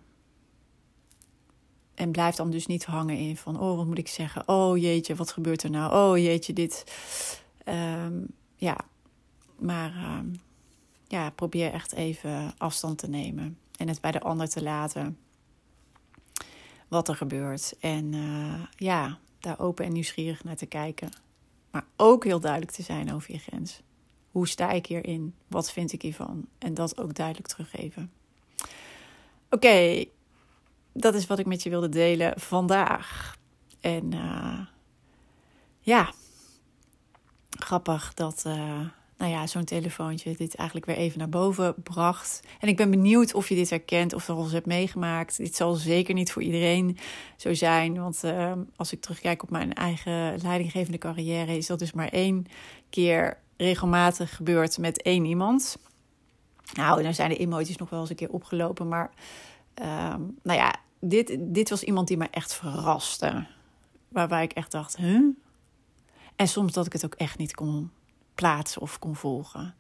En 1.98 2.12
blijf 2.12 2.36
dan 2.36 2.50
dus 2.50 2.66
niet 2.66 2.86
hangen 2.86 3.18
in 3.18 3.38
van, 3.38 3.60
oh, 3.60 3.78
wat 3.78 3.86
moet 3.86 3.98
ik 3.98 4.08
zeggen? 4.08 4.48
Oh 4.48 4.78
jeetje, 4.78 5.16
wat 5.16 5.32
gebeurt 5.32 5.64
er 5.64 5.70
nou? 5.70 5.94
Oh 5.94 6.18
jeetje, 6.24 6.54
dit. 6.54 6.84
Um, 7.66 8.28
ja, 8.56 8.78
maar 9.60 10.24
ja, 11.08 11.30
probeer 11.30 11.72
echt 11.72 11.94
even 11.94 12.54
afstand 12.58 12.98
te 12.98 13.10
nemen 13.10 13.58
en 13.78 13.88
het 13.88 14.02
bij 14.02 14.12
de 14.12 14.22
ander 14.22 14.50
te 14.50 14.64
laten 14.64 15.18
wat 16.88 17.08
er 17.08 17.16
gebeurt. 17.16 17.76
En 17.80 18.14
uh, 18.14 18.64
ja, 18.76 19.18
daar 19.40 19.60
open 19.60 19.86
en 19.86 19.92
nieuwsgierig 19.92 20.44
naar 20.44 20.56
te 20.56 20.66
kijken. 20.66 21.10
Maar 21.72 21.86
ook 21.96 22.24
heel 22.24 22.40
duidelijk 22.40 22.72
te 22.72 22.84
zijn 22.84 23.14
over 23.14 23.32
je 23.32 23.40
grens. 23.40 23.82
Hoe 24.32 24.48
sta 24.48 24.72
ik 24.72 24.86
hierin? 24.86 25.34
Wat 25.48 25.72
vind 25.72 25.94
ik 25.94 26.02
hiervan? 26.02 26.48
En 26.58 26.74
dat 26.74 26.98
ook 26.98 27.16
duidelijk 27.16 27.48
teruggeven. 27.48 28.12
Oké, 29.50 30.06
dat 30.98 31.14
is 31.14 31.28
wat 31.28 31.40
ik 31.40 31.46
met 31.46 31.64
je 31.64 31.70
wilde 31.70 31.90
delen 31.90 32.34
vandaag. 32.40 33.38
En 33.80 34.12
uh, 34.14 34.60
ja, 35.80 36.12
grappig 37.50 38.14
dat. 38.14 38.44
Uh, 38.48 38.80
nou 39.18 39.32
ja, 39.32 39.48
zo'n 39.48 39.64
telefoontje 39.64 40.36
dit 40.38 40.56
eigenlijk 40.56 40.88
weer 40.88 40.98
even 40.98 41.20
naar 41.20 41.30
boven 41.30 41.76
bracht. 41.84 42.42
En 42.60 42.68
ik 42.68 42.78
ben 42.78 42.90
benieuwd 42.90 43.34
of 43.34 43.50
je 43.50 43.56
dit 43.56 43.70
herkent 43.70 44.14
of 44.14 44.30
al 44.30 44.44
eens 44.44 44.52
hebt 44.52 44.66
meegemaakt. 44.66 45.38
Dit 45.38 45.56
zal 45.56 45.74
zeker 45.74 46.14
niet 46.14 46.32
voor 46.32 46.42
iedereen 46.42 46.98
zo 47.38 47.54
zijn. 47.54 48.00
Want 48.00 48.24
uh, 48.24 48.52
als 48.76 48.92
ik 48.92 49.02
terugkijk 49.02 49.44
op 49.44 49.50
mijn 49.50 49.74
eigen 49.74 50.42
leidinggevende 50.42 50.98
carrière, 50.98 51.58
is 51.58 51.68
dat 51.68 51.80
dus 51.80 51.94
maar 51.94 52.10
één 52.10 52.46
keer 52.90 53.38
regelmatig 53.58 54.36
gebeurd 54.36 54.78
met 54.78 55.02
één 55.02 55.26
iemand. 55.26 55.78
Nou, 56.74 57.04
dan 57.04 57.14
zijn 57.14 57.30
de 57.30 57.38
emoties 57.38 57.78
nog 57.78 57.90
wel 57.90 58.00
eens 58.00 58.10
een 58.10 58.16
keer 58.16 58.32
opgelopen. 58.32 58.88
Maar 58.88 59.12
uh, 59.82 60.16
nou 60.44 60.60
ja, 60.60 60.76
dit, 61.08 61.38
dit 61.40 61.70
was 61.70 61.84
iemand 61.84 62.08
die 62.08 62.18
me 62.18 62.28
echt 62.32 62.54
verraste. 62.54 63.46
Waarbij 64.08 64.44
ik 64.44 64.52
echt 64.52 64.72
dacht, 64.72 64.98
huh? 64.98 65.22
En 66.36 66.48
soms 66.48 66.74
dat 66.74 66.86
ik 66.86 66.94
het 66.94 67.06
ook 67.06 67.16
echt 67.16 67.38
niet 67.38 67.56
kon 67.56 67.92
plaatsen 68.36 68.82
of 68.82 69.00
kon 69.00 69.16
volgen. 69.16 69.76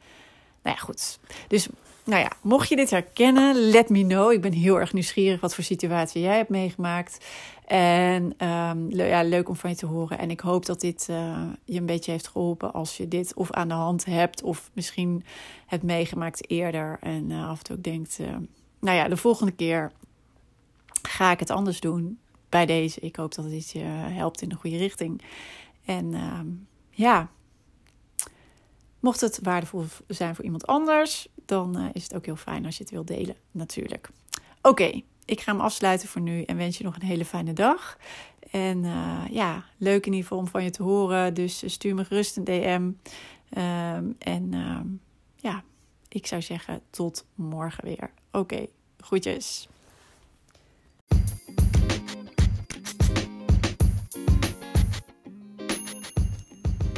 Nou 0.63 0.75
ja, 0.75 0.83
goed. 0.83 1.19
Dus 1.47 1.67
nou 2.03 2.21
ja, 2.21 2.31
mocht 2.41 2.69
je 2.69 2.75
dit 2.75 2.89
herkennen, 2.89 3.55
let 3.55 3.89
me 3.89 4.05
know. 4.05 4.31
Ik 4.31 4.41
ben 4.41 4.51
heel 4.51 4.79
erg 4.79 4.93
nieuwsgierig 4.93 5.41
wat 5.41 5.55
voor 5.55 5.63
situatie 5.63 6.21
jij 6.21 6.35
hebt 6.35 6.49
meegemaakt. 6.49 7.25
En 7.65 8.47
um, 8.47 8.91
ja, 8.91 9.23
leuk 9.23 9.49
om 9.49 9.55
van 9.55 9.69
je 9.69 9.75
te 9.75 9.85
horen. 9.85 10.17
En 10.17 10.29
ik 10.29 10.39
hoop 10.39 10.65
dat 10.65 10.81
dit 10.81 11.07
uh, 11.09 11.43
je 11.65 11.79
een 11.79 11.85
beetje 11.85 12.11
heeft 12.11 12.27
geholpen 12.27 12.73
als 12.73 12.97
je 12.97 13.07
dit 13.07 13.33
of 13.33 13.51
aan 13.51 13.67
de 13.67 13.73
hand 13.73 14.05
hebt 14.05 14.43
of 14.43 14.69
misschien 14.73 15.23
hebt 15.65 15.83
meegemaakt 15.83 16.49
eerder. 16.49 16.97
En 17.01 17.29
uh, 17.29 17.49
af 17.49 17.57
en 17.57 17.63
toe 17.63 17.75
ook 17.75 17.83
denkt, 17.83 18.17
uh, 18.21 18.35
nou 18.79 18.97
ja, 18.97 19.07
de 19.07 19.17
volgende 19.17 19.51
keer 19.51 19.91
ga 21.17 21.31
ik 21.31 21.39
het 21.39 21.49
anders 21.49 21.79
doen. 21.79 22.19
Bij 22.49 22.65
deze, 22.65 22.99
ik 22.99 23.15
hoop 23.15 23.35
dat 23.35 23.49
dit 23.49 23.69
je 23.69 23.79
helpt 23.79 24.41
in 24.41 24.49
de 24.49 24.55
goede 24.55 24.77
richting. 24.77 25.21
En 25.85 26.15
ja, 26.89 27.29
Mocht 28.99 29.21
het 29.21 29.39
waardevol 29.41 29.85
zijn 30.07 30.35
voor 30.35 30.43
iemand 30.43 30.67
anders, 30.67 31.27
dan 31.45 31.77
uh, 31.77 31.85
is 31.93 32.03
het 32.03 32.15
ook 32.15 32.25
heel 32.25 32.35
fijn 32.35 32.65
als 32.65 32.77
je 32.77 32.83
het 32.83 32.91
wilt 32.91 33.07
delen, 33.07 33.35
natuurlijk. 33.51 34.09
Oké, 34.61 35.01
ik 35.25 35.41
ga 35.41 35.51
hem 35.51 35.61
afsluiten 35.61 36.07
voor 36.07 36.21
nu 36.21 36.41
en 36.41 36.57
wens 36.57 36.77
je 36.77 36.83
nog 36.83 36.95
een 36.95 37.07
hele 37.07 37.25
fijne 37.25 37.53
dag. 37.53 37.97
En 38.51 38.83
uh, 38.83 39.23
ja, 39.31 39.65
leuk 39.77 40.05
in 40.05 40.11
ieder 40.11 40.21
geval 40.21 40.37
om 40.37 40.47
van 40.47 40.63
je 40.63 40.69
te 40.69 40.83
horen. 40.83 41.33
Dus 41.33 41.63
stuur 41.65 41.95
me 41.95 42.05
gerust 42.05 42.37
een 42.37 42.43
DM. 42.43 42.81
Um, 42.81 44.15
en 44.19 44.51
uh, 44.53 44.79
ja, 45.35 45.63
ik 46.07 46.27
zou 46.27 46.41
zeggen 46.41 46.81
tot 46.89 47.25
morgen 47.35 47.83
weer. 47.83 48.11
Oké, 48.31 48.37
okay, 48.37 48.69
groetjes. 48.99 49.67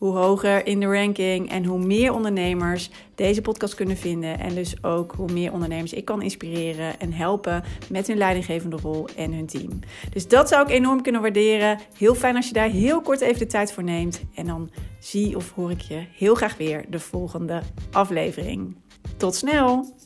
hoe 0.00 0.16
hoger 0.16 0.66
in 0.66 0.80
de 0.80 0.86
ranking 0.86 1.50
en 1.50 1.64
hoe 1.64 1.78
meer 1.78 2.12
ondernemers 2.12 2.90
deze 3.14 3.40
podcast 3.40 3.74
kunnen 3.74 3.96
vinden. 3.96 4.38
En 4.38 4.54
dus 4.54 4.84
ook 4.84 5.12
hoe 5.12 5.32
meer 5.32 5.52
ondernemers 5.52 5.92
ik 5.92 6.04
kan 6.04 6.22
inspireren 6.22 7.00
en 7.00 7.12
helpen 7.12 7.64
met 7.88 8.06
hun 8.06 8.16
leidinggevende 8.16 8.76
rol 8.76 9.08
en 9.16 9.32
hun 9.32 9.46
team. 9.46 9.78
Dus 10.12 10.28
dat 10.28 10.48
zou 10.48 10.62
ik 10.62 10.70
enorm 10.70 11.02
kunnen 11.02 11.20
waarderen. 11.20 11.78
Heel 11.98 12.14
fijn 12.14 12.36
als 12.36 12.46
je 12.46 12.52
daar 12.52 12.70
heel 12.70 13.00
kort 13.00 13.20
even 13.20 13.38
de 13.38 13.46
tijd 13.46 13.72
voor 13.72 13.84
neemt. 13.84 14.22
En 14.34 14.46
dan 14.46 14.70
zie 14.98 15.36
of 15.36 15.52
hoor 15.52 15.70
ik 15.70 15.80
je 15.80 16.04
heel 16.16 16.34
graag 16.34 16.56
weer 16.56 16.84
de 16.88 17.00
volgende 17.00 17.62
aflevering. 17.90 18.76
Tot 19.16 19.34
snel! 19.34 19.99